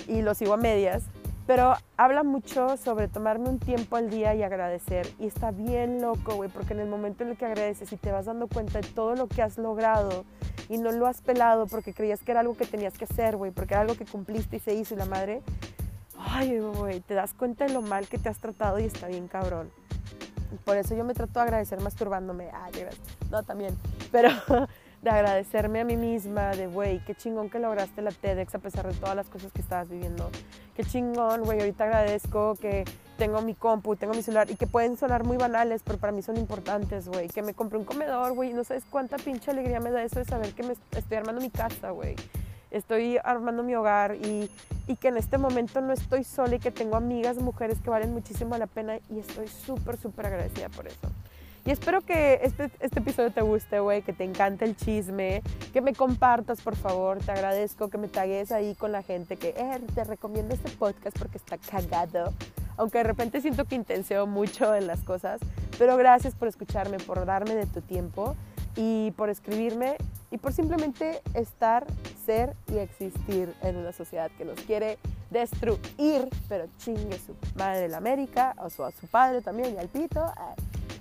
y 0.06 0.22
lo 0.22 0.34
sigo 0.34 0.54
a 0.54 0.56
medias. 0.56 1.04
Pero 1.48 1.72
habla 1.96 2.24
mucho 2.24 2.76
sobre 2.76 3.08
tomarme 3.08 3.48
un 3.48 3.58
tiempo 3.58 3.96
al 3.96 4.10
día 4.10 4.34
y 4.34 4.42
agradecer. 4.42 5.08
Y 5.18 5.26
está 5.26 5.50
bien 5.50 6.02
loco, 6.02 6.34
güey, 6.34 6.50
porque 6.50 6.74
en 6.74 6.80
el 6.80 6.90
momento 6.90 7.24
en 7.24 7.30
el 7.30 7.38
que 7.38 7.46
agradeces 7.46 7.90
y 7.90 7.96
te 7.96 8.12
vas 8.12 8.26
dando 8.26 8.48
cuenta 8.48 8.82
de 8.82 8.88
todo 8.88 9.14
lo 9.14 9.28
que 9.28 9.40
has 9.40 9.56
logrado 9.56 10.26
y 10.68 10.76
no 10.76 10.92
lo 10.92 11.06
has 11.06 11.22
pelado 11.22 11.66
porque 11.66 11.94
creías 11.94 12.22
que 12.22 12.32
era 12.32 12.40
algo 12.40 12.54
que 12.54 12.66
tenías 12.66 12.98
que 12.98 13.06
hacer, 13.06 13.38
güey, 13.38 13.50
porque 13.50 13.72
era 13.72 13.80
algo 13.80 13.96
que 13.96 14.04
cumpliste 14.04 14.56
y 14.56 14.60
se 14.60 14.74
hizo 14.74 14.92
y 14.92 14.98
la 14.98 15.06
madre, 15.06 15.40
ay, 16.18 16.58
güey, 16.58 17.00
te 17.00 17.14
das 17.14 17.32
cuenta 17.32 17.64
de 17.64 17.72
lo 17.72 17.80
mal 17.80 18.06
que 18.08 18.18
te 18.18 18.28
has 18.28 18.36
tratado 18.36 18.78
y 18.78 18.84
está 18.84 19.08
bien 19.08 19.26
cabrón. 19.26 19.70
Por 20.66 20.76
eso 20.76 20.94
yo 20.94 21.04
me 21.04 21.14
trato 21.14 21.38
de 21.38 21.44
agradecer 21.44 21.80
masturbándome. 21.80 22.48
Gracias. 22.48 22.96
No, 23.30 23.42
también. 23.42 23.74
Pero 24.12 24.28
de 25.02 25.10
agradecerme 25.10 25.80
a 25.80 25.84
mí 25.84 25.96
misma, 25.96 26.50
de, 26.50 26.66
güey, 26.66 26.98
qué 27.04 27.14
chingón 27.14 27.50
que 27.50 27.58
lograste 27.58 28.02
la 28.02 28.10
TEDx 28.10 28.54
a 28.54 28.58
pesar 28.58 28.86
de 28.86 28.94
todas 28.94 29.14
las 29.14 29.28
cosas 29.28 29.52
que 29.52 29.60
estabas 29.60 29.88
viviendo. 29.88 30.30
Qué 30.74 30.84
chingón, 30.84 31.42
güey, 31.42 31.60
ahorita 31.60 31.84
agradezco 31.84 32.56
que 32.56 32.84
tengo 33.16 33.40
mi 33.42 33.54
compu, 33.54 33.96
tengo 33.96 34.14
mi 34.14 34.22
celular 34.22 34.50
y 34.50 34.56
que 34.56 34.66
pueden 34.66 34.96
sonar 34.96 35.24
muy 35.24 35.36
banales, 35.36 35.82
pero 35.84 35.98
para 35.98 36.12
mí 36.12 36.22
son 36.22 36.36
importantes, 36.36 37.08
güey. 37.08 37.28
Que 37.28 37.42
me 37.42 37.54
compré 37.54 37.78
un 37.78 37.84
comedor, 37.84 38.32
güey, 38.34 38.52
no 38.52 38.64
sabes 38.64 38.84
cuánta 38.88 39.16
pinche 39.16 39.50
alegría 39.50 39.80
me 39.80 39.90
da 39.90 40.02
eso 40.02 40.18
de 40.18 40.24
saber 40.24 40.52
que 40.52 40.62
me 40.62 40.74
estoy 40.92 41.16
armando 41.16 41.40
mi 41.40 41.50
casa, 41.50 41.90
güey. 41.90 42.16
Estoy 42.70 43.18
armando 43.24 43.62
mi 43.62 43.74
hogar 43.74 44.16
y, 44.16 44.50
y 44.86 44.96
que 44.96 45.08
en 45.08 45.16
este 45.16 45.38
momento 45.38 45.80
no 45.80 45.92
estoy 45.92 46.22
sola 46.22 46.56
y 46.56 46.58
que 46.58 46.70
tengo 46.70 46.96
amigas 46.96 47.38
mujeres 47.38 47.78
que 47.80 47.88
valen 47.88 48.12
muchísimo 48.12 48.56
la 48.58 48.66
pena 48.66 48.98
y 49.10 49.20
estoy 49.20 49.48
súper, 49.48 49.96
súper 49.96 50.26
agradecida 50.26 50.68
por 50.68 50.86
eso. 50.86 51.08
Y 51.68 51.70
espero 51.70 52.00
que 52.00 52.40
este, 52.44 52.70
este 52.80 53.00
episodio 53.00 53.30
te 53.30 53.42
guste, 53.42 53.80
güey, 53.80 54.00
que 54.00 54.14
te 54.14 54.24
encante 54.24 54.64
el 54.64 54.74
chisme, 54.74 55.42
que 55.70 55.82
me 55.82 55.92
compartas, 55.92 56.62
por 56.62 56.76
favor. 56.76 57.18
Te 57.18 57.30
agradezco 57.30 57.90
que 57.90 57.98
me 57.98 58.08
tagues 58.08 58.52
ahí 58.52 58.74
con 58.74 58.90
la 58.90 59.02
gente 59.02 59.36
que 59.36 59.50
eh, 59.50 59.78
te 59.94 60.04
recomiendo 60.04 60.54
este 60.54 60.70
podcast 60.70 61.18
porque 61.18 61.36
está 61.36 61.58
cagado. 61.58 62.32
Aunque 62.78 62.96
de 62.96 63.04
repente 63.04 63.42
siento 63.42 63.66
que 63.66 63.74
intenseo 63.74 64.26
mucho 64.26 64.74
en 64.74 64.86
las 64.86 65.00
cosas. 65.00 65.40
Pero 65.78 65.98
gracias 65.98 66.34
por 66.34 66.48
escucharme, 66.48 66.96
por 67.00 67.26
darme 67.26 67.54
de 67.54 67.66
tu 67.66 67.82
tiempo 67.82 68.34
y 68.74 69.10
por 69.10 69.28
escribirme 69.28 69.96
y 70.30 70.38
por 70.38 70.54
simplemente 70.54 71.20
estar, 71.34 71.86
ser 72.24 72.56
y 72.72 72.78
existir 72.78 73.54
en 73.60 73.76
una 73.76 73.92
sociedad 73.92 74.30
que 74.38 74.46
nos 74.46 74.58
quiere 74.62 74.96
destruir, 75.28 76.30
pero 76.48 76.64
chingue 76.78 77.18
su 77.18 77.36
madre 77.58 77.90
la 77.90 77.98
América, 77.98 78.54
o 78.56 78.70
su, 78.70 78.90
su 78.98 79.06
padre 79.08 79.42
también 79.42 79.74
y 79.74 79.78
al 79.78 79.88
pito. 79.88 80.24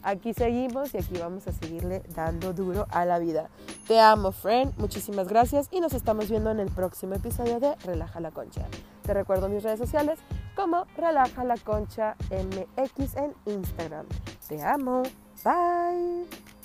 Aquí 0.03 0.33
seguimos 0.33 0.93
y 0.93 0.97
aquí 0.97 1.17
vamos 1.19 1.47
a 1.47 1.51
seguirle 1.51 2.03
dando 2.15 2.53
duro 2.53 2.87
a 2.89 3.05
la 3.05 3.19
vida. 3.19 3.49
Te 3.87 3.99
amo, 3.99 4.31
friend. 4.31 4.77
Muchísimas 4.77 5.27
gracias 5.27 5.67
y 5.71 5.79
nos 5.79 5.93
estamos 5.93 6.29
viendo 6.29 6.51
en 6.51 6.59
el 6.59 6.69
próximo 6.69 7.15
episodio 7.15 7.59
de 7.59 7.75
Relaja 7.85 8.19
la 8.19 8.31
Concha. 8.31 8.65
Te 9.03 9.13
recuerdo 9.13 9.49
mis 9.49 9.63
redes 9.63 9.79
sociales 9.79 10.19
como 10.55 10.85
Relaja 10.97 11.43
la 11.43 11.57
Concha 11.57 12.15
MX 12.29 13.15
en 13.15 13.33
Instagram. 13.45 14.05
Te 14.47 14.61
amo. 14.61 15.03
Bye. 15.43 16.56